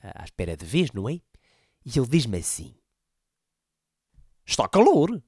à 0.00 0.24
espera 0.24 0.56
de 0.56 0.64
vez, 0.64 0.90
não 0.92 1.08
é? 1.08 1.20
E 1.84 1.96
ele 1.96 2.08
diz-me 2.08 2.38
assim: 2.38 2.74
Está 4.44 4.66
calor. 4.66 5.22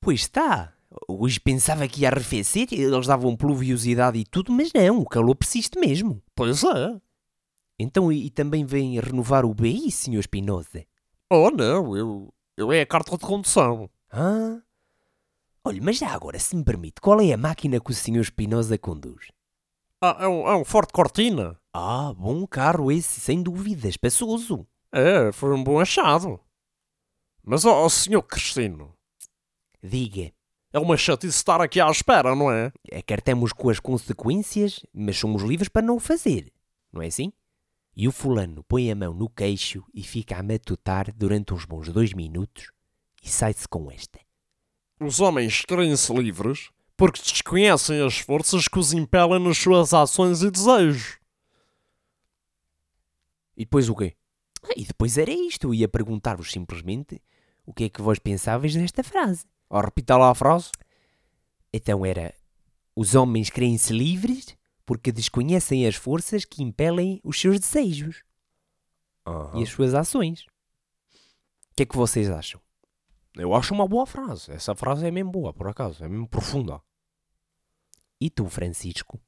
Pois 0.00 0.20
está. 0.20 0.76
Hoje 1.08 1.38
pensava 1.38 1.86
que 1.86 2.02
ia 2.02 2.08
arrefecer, 2.08 2.66
eles 2.72 3.06
davam 3.06 3.36
pluviosidade 3.36 4.18
e 4.18 4.24
tudo, 4.24 4.50
mas 4.50 4.72
não, 4.72 4.98
o 4.98 5.08
calor 5.08 5.36
persiste 5.36 5.78
mesmo. 5.78 6.20
Pois 6.34 6.64
é. 6.64 7.00
Então, 7.82 8.12
e, 8.12 8.26
e 8.26 8.30
também 8.30 8.66
vem 8.66 9.00
renovar 9.00 9.46
o 9.46 9.54
BI, 9.54 9.90
Sr. 9.90 10.18
Espinosa? 10.18 10.84
Oh, 11.30 11.50
não, 11.50 11.96
eu, 11.96 12.34
eu 12.54 12.70
é 12.70 12.82
a 12.82 12.86
carta 12.86 13.16
de 13.16 13.24
condução. 13.24 13.88
Ah? 14.12 14.60
Olha, 15.64 15.80
mas 15.82 15.96
já 15.96 16.12
agora, 16.12 16.38
se 16.38 16.54
me 16.54 16.62
permite, 16.62 17.00
qual 17.00 17.22
é 17.22 17.32
a 17.32 17.38
máquina 17.38 17.80
que 17.80 17.90
o 17.90 17.94
Sr. 17.94 18.20
Espinosa 18.20 18.76
conduz? 18.76 19.28
Ah, 19.98 20.18
é 20.20 20.28
um, 20.28 20.46
é 20.46 20.56
um 20.56 20.64
Ford 20.64 20.92
Cortina. 20.92 21.58
Ah, 21.72 22.12
bom 22.14 22.46
carro 22.46 22.92
esse, 22.92 23.18
sem 23.18 23.42
dúvida, 23.42 23.88
espaçoso. 23.88 24.66
É, 24.92 25.32
foi 25.32 25.54
um 25.54 25.64
bom 25.64 25.80
achado. 25.80 26.38
Mas, 27.42 27.64
ó, 27.64 27.86
oh, 27.86 27.88
senhor 27.88 28.22
Cristino, 28.24 28.92
Diga, 29.82 30.30
é 30.70 30.78
uma 30.78 30.98
chatice 30.98 31.34
estar 31.34 31.62
aqui 31.62 31.80
à 31.80 31.90
espera, 31.90 32.36
não 32.36 32.52
é? 32.52 32.72
acartamos 32.92 33.54
com 33.54 33.70
as 33.70 33.80
consequências, 33.80 34.84
mas 34.92 35.16
somos 35.16 35.42
livres 35.42 35.70
para 35.70 35.80
não 35.80 35.96
o 35.96 36.00
fazer. 36.00 36.52
Não 36.92 37.00
é 37.00 37.06
assim? 37.06 37.32
E 37.96 38.06
o 38.08 38.12
fulano 38.12 38.62
põe 38.64 38.90
a 38.90 38.94
mão 38.94 39.12
no 39.12 39.28
queixo 39.28 39.84
e 39.92 40.02
fica 40.02 40.36
a 40.38 40.42
matutar 40.42 41.12
durante 41.14 41.52
uns 41.52 41.64
bons 41.64 41.88
dois 41.88 42.12
minutos 42.12 42.70
e 43.22 43.28
sai-se 43.28 43.68
com 43.68 43.90
esta. 43.90 44.20
Os 45.00 45.20
homens 45.20 45.62
creem-se 45.62 46.12
livres 46.12 46.70
porque 46.96 47.20
desconhecem 47.20 48.00
as 48.02 48.18
forças 48.18 48.68
que 48.68 48.78
os 48.78 48.92
impelem 48.92 49.42
nas 49.42 49.58
suas 49.58 49.92
ações 49.94 50.42
e 50.42 50.50
desejos. 50.50 51.18
E 53.56 53.64
depois 53.64 53.88
o 53.88 53.94
quê? 53.94 54.14
Ah, 54.62 54.74
E 54.76 54.84
depois 54.84 55.16
era 55.18 55.30
isto, 55.30 55.68
eu 55.68 55.74
ia 55.74 55.88
perguntar-vos 55.88 56.52
simplesmente 56.52 57.20
o 57.64 57.72
que 57.72 57.84
é 57.84 57.88
que 57.88 58.02
vós 58.02 58.18
pensáveis 58.18 58.74
desta 58.74 59.02
frase. 59.02 59.44
Ah, 59.68 59.80
repita 59.80 60.16
lá 60.16 60.30
a 60.30 60.34
frase. 60.34 60.70
Então 61.72 62.04
era: 62.04 62.34
os 62.94 63.14
homens 63.14 63.48
creem-se 63.48 63.92
livres 63.92 64.56
porque 64.90 65.12
desconhecem 65.12 65.86
as 65.86 65.94
forças 65.94 66.44
que 66.44 66.64
impelem 66.64 67.20
os 67.22 67.40
seus 67.40 67.60
desejos 67.60 68.24
e 69.54 69.62
as 69.62 69.68
suas 69.68 69.94
ações. 69.94 70.40
O 70.40 71.76
que 71.76 71.84
é 71.84 71.86
que 71.86 71.96
vocês 71.96 72.28
acham? 72.28 72.60
Eu 73.36 73.54
acho 73.54 73.72
uma 73.72 73.86
boa 73.86 74.04
frase. 74.04 74.50
Essa 74.50 74.74
frase 74.74 75.06
é 75.06 75.10
mesmo 75.12 75.30
boa, 75.30 75.52
por 75.52 75.68
acaso. 75.68 76.02
É 76.02 76.08
mesmo 76.08 76.26
profunda. 76.26 76.80
E 78.20 78.28
tu, 78.28 78.46
Francisco? 78.46 79.20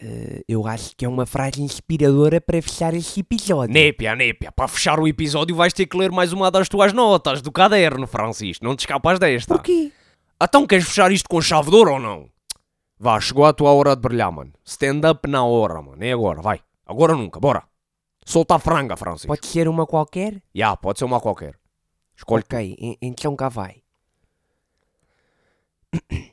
Eh, 0.00 0.42
eu 0.48 0.66
acho 0.66 0.96
que 0.96 1.04
é 1.04 1.08
uma 1.08 1.26
frase 1.26 1.60
inspiradora 1.60 2.40
para 2.40 2.62
fechar 2.62 2.94
este 2.94 3.20
episódio. 3.20 3.74
Népia, 3.74 4.16
népia, 4.16 4.50
para 4.52 4.68
fechar 4.68 4.98
o 4.98 5.06
episódio 5.06 5.54
vais 5.54 5.74
ter 5.74 5.84
que 5.84 5.98
ler 5.98 6.10
mais 6.10 6.32
uma 6.32 6.50
das 6.50 6.66
tuas 6.66 6.94
notas 6.94 7.42
do 7.42 7.52
caderno, 7.52 8.06
Francisco. 8.06 8.64
Não 8.64 8.74
te 8.74 8.80
escapas 8.80 9.18
desta. 9.18 9.52
Porquê? 9.52 9.92
Então 10.42 10.66
queres 10.66 10.86
fechar 10.86 11.12
isto 11.12 11.28
com 11.28 11.42
chave 11.42 11.68
de 11.68 11.76
ouro 11.76 11.92
ou 11.92 12.00
não? 12.00 12.33
Vá, 12.98 13.20
chegou 13.20 13.44
a 13.44 13.52
tua 13.52 13.72
hora 13.72 13.94
de 13.96 14.02
brilhar, 14.02 14.30
mano. 14.32 14.52
Stand 14.64 15.00
up 15.10 15.28
na 15.28 15.44
hora, 15.44 15.82
mano. 15.82 16.02
É 16.02 16.12
agora, 16.12 16.40
vai. 16.40 16.60
Agora 16.86 17.12
ou 17.12 17.18
nunca, 17.18 17.40
bora. 17.40 17.64
Solta 18.24 18.54
a 18.54 18.58
franga, 18.58 18.96
Francisco. 18.96 19.28
Pode 19.28 19.46
ser 19.46 19.68
uma 19.68 19.86
qualquer? 19.86 20.42
Já, 20.54 20.76
pode 20.76 20.98
ser 20.98 21.04
uma 21.04 21.20
qualquer. 21.20 21.58
Escolhe. 22.16 22.42
Ok, 22.44 22.76
en- 22.78 22.96
então 23.02 23.34
cá 23.36 23.48
vai. 23.48 23.82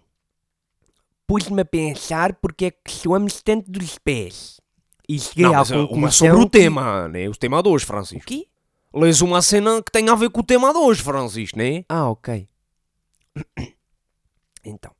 Pus-me 1.28 1.62
a 1.62 1.66
pensar 1.66 2.34
porque 2.36 2.66
é 2.66 2.72
que 2.72 2.92
suamos 2.92 3.42
tanto 3.42 3.70
dos 3.72 3.98
pés. 3.98 4.60
E 5.08 5.20
cheguei 5.20 5.46
Não, 5.46 5.54
à 5.54 5.58
mas 5.58 5.72
uh, 5.72 5.88
conclusão 5.88 5.98
uma 5.98 6.12
sobre 6.12 6.38
o 6.38 6.50
que- 6.50 6.60
tema, 6.60 7.08
né? 7.08 7.28
O 7.28 7.36
tema 7.36 7.62
de 7.64 7.70
hoje, 7.70 7.84
O 7.86 7.88
Francisco. 7.88 8.28
quê? 8.28 8.48
Lês 8.94 9.22
uma 9.22 9.42
cena 9.42 9.82
que 9.82 9.92
tem 9.92 10.10
a 10.10 10.16
ver 10.16 10.30
com 10.30 10.42
o 10.42 10.44
tema 10.44 10.72
de 10.74 10.78
hoje, 10.80 11.02
Francisco, 11.02 11.58
né? 11.58 11.84
Ah, 11.90 12.10
ok. 12.10 12.48
Então. 14.64 14.92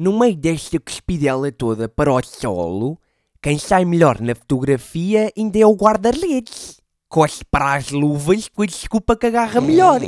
No 0.00 0.18
meio 0.18 0.34
desta 0.34 0.80
cuspidela 0.80 1.52
toda 1.52 1.86
para 1.86 2.10
o 2.10 2.22
solo, 2.24 2.98
quem 3.42 3.58
sai 3.58 3.84
melhor 3.84 4.18
na 4.18 4.34
fotografia 4.34 5.30
ainda 5.36 5.58
é 5.58 5.66
o 5.66 5.74
guarda-redes. 5.74 6.80
Cospe 7.06 7.44
para 7.50 7.74
as 7.74 7.90
luvas 7.90 8.48
com 8.48 8.62
a 8.62 8.66
desculpa 8.66 9.14
que 9.14 9.26
agarra 9.26 9.60
melhor. 9.60 10.00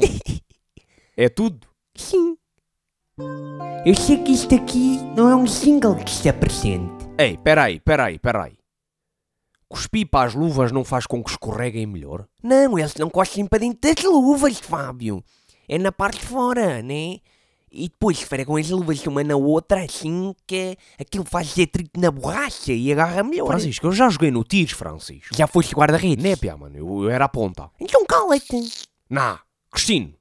É 1.15 1.29
tudo. 1.29 1.67
Sim. 1.95 2.39
Eu 3.85 3.95
sei 3.95 4.17
que 4.17 4.33
isto 4.33 4.55
aqui 4.55 4.99
não 5.15 5.29
é 5.29 5.37
um 5.37 5.47
single 5.47 5.97
que 5.97 6.11
se 6.11 6.27
apresente. 6.27 6.91
Ei, 7.19 7.37
peraí, 7.37 7.79
peraí, 7.79 8.19
peraí. 8.19 8.57
Cuspir 9.69 10.09
para 10.09 10.27
as 10.27 10.35
luvas 10.35 10.73
não 10.73 10.87
faz 10.87 11.07
com 11.07 11.23
que 11.23 11.33
escorreguem 11.33 11.85
melhor? 11.85 12.27
Não, 12.43 12.79
eles 12.79 12.95
não 12.95 13.11
cospem 13.11 13.45
para 13.45 13.59
dentro 13.59 13.95
das 13.95 14.03
luvas, 14.03 14.59
Fábio. 14.59 15.23
É 15.69 15.77
na 15.77 15.93
parte 15.93 16.21
de 16.21 16.25
fora, 16.25 16.81
né? 16.81 17.19
E 17.73 17.89
depois 17.89 18.19
esfregam 18.19 18.57
as 18.57 18.69
luvas 18.69 19.05
uma 19.07 19.25
na 19.25 19.35
outra, 19.35 19.83
assim 19.83 20.35
que 20.47 20.77
aquilo 21.01 21.25
faz 21.25 21.53
atrito 21.53 21.99
na 21.99 22.11
borracha 22.11 22.73
e 22.73 22.93
agarra 22.93 23.23
melhor. 23.23 23.47
Francisco, 23.47 23.87
eu 23.87 23.93
já 23.93 24.11
joguei 24.11 24.31
no 24.31 24.45
tiros, 24.45 24.73
Francisco. 24.73 25.35
Já 25.35 25.47
foste 25.47 25.75
guarda-redes? 25.75 26.23
Népia, 26.23 26.55
mano, 26.55 26.77
eu, 26.77 27.05
eu 27.05 27.11
era 27.11 27.25
a 27.25 27.29
ponta. 27.29 27.71
Então 27.81 28.05
cala-te. 28.05 28.87
Nah, 29.09 29.41
Cristino, 29.71 30.13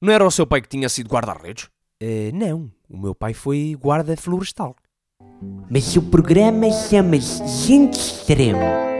não 0.00 0.12
era 0.12 0.26
o 0.26 0.30
seu 0.30 0.46
pai 0.46 0.60
que 0.60 0.68
tinha 0.68 0.88
sido 0.88 1.08
guarda-redes? 1.08 1.70
Eh, 1.98 2.30
não, 2.34 2.70
o 2.90 2.98
meu 2.98 3.14
pai 3.14 3.32
foi 3.32 3.74
guarda 3.80 4.14
florestal. 4.16 4.76
Mas 5.70 5.96
o 5.96 6.02
programa 6.02 6.70
chama-se 6.70 7.46
Gente 7.66 7.98
Extremo. 7.98 8.97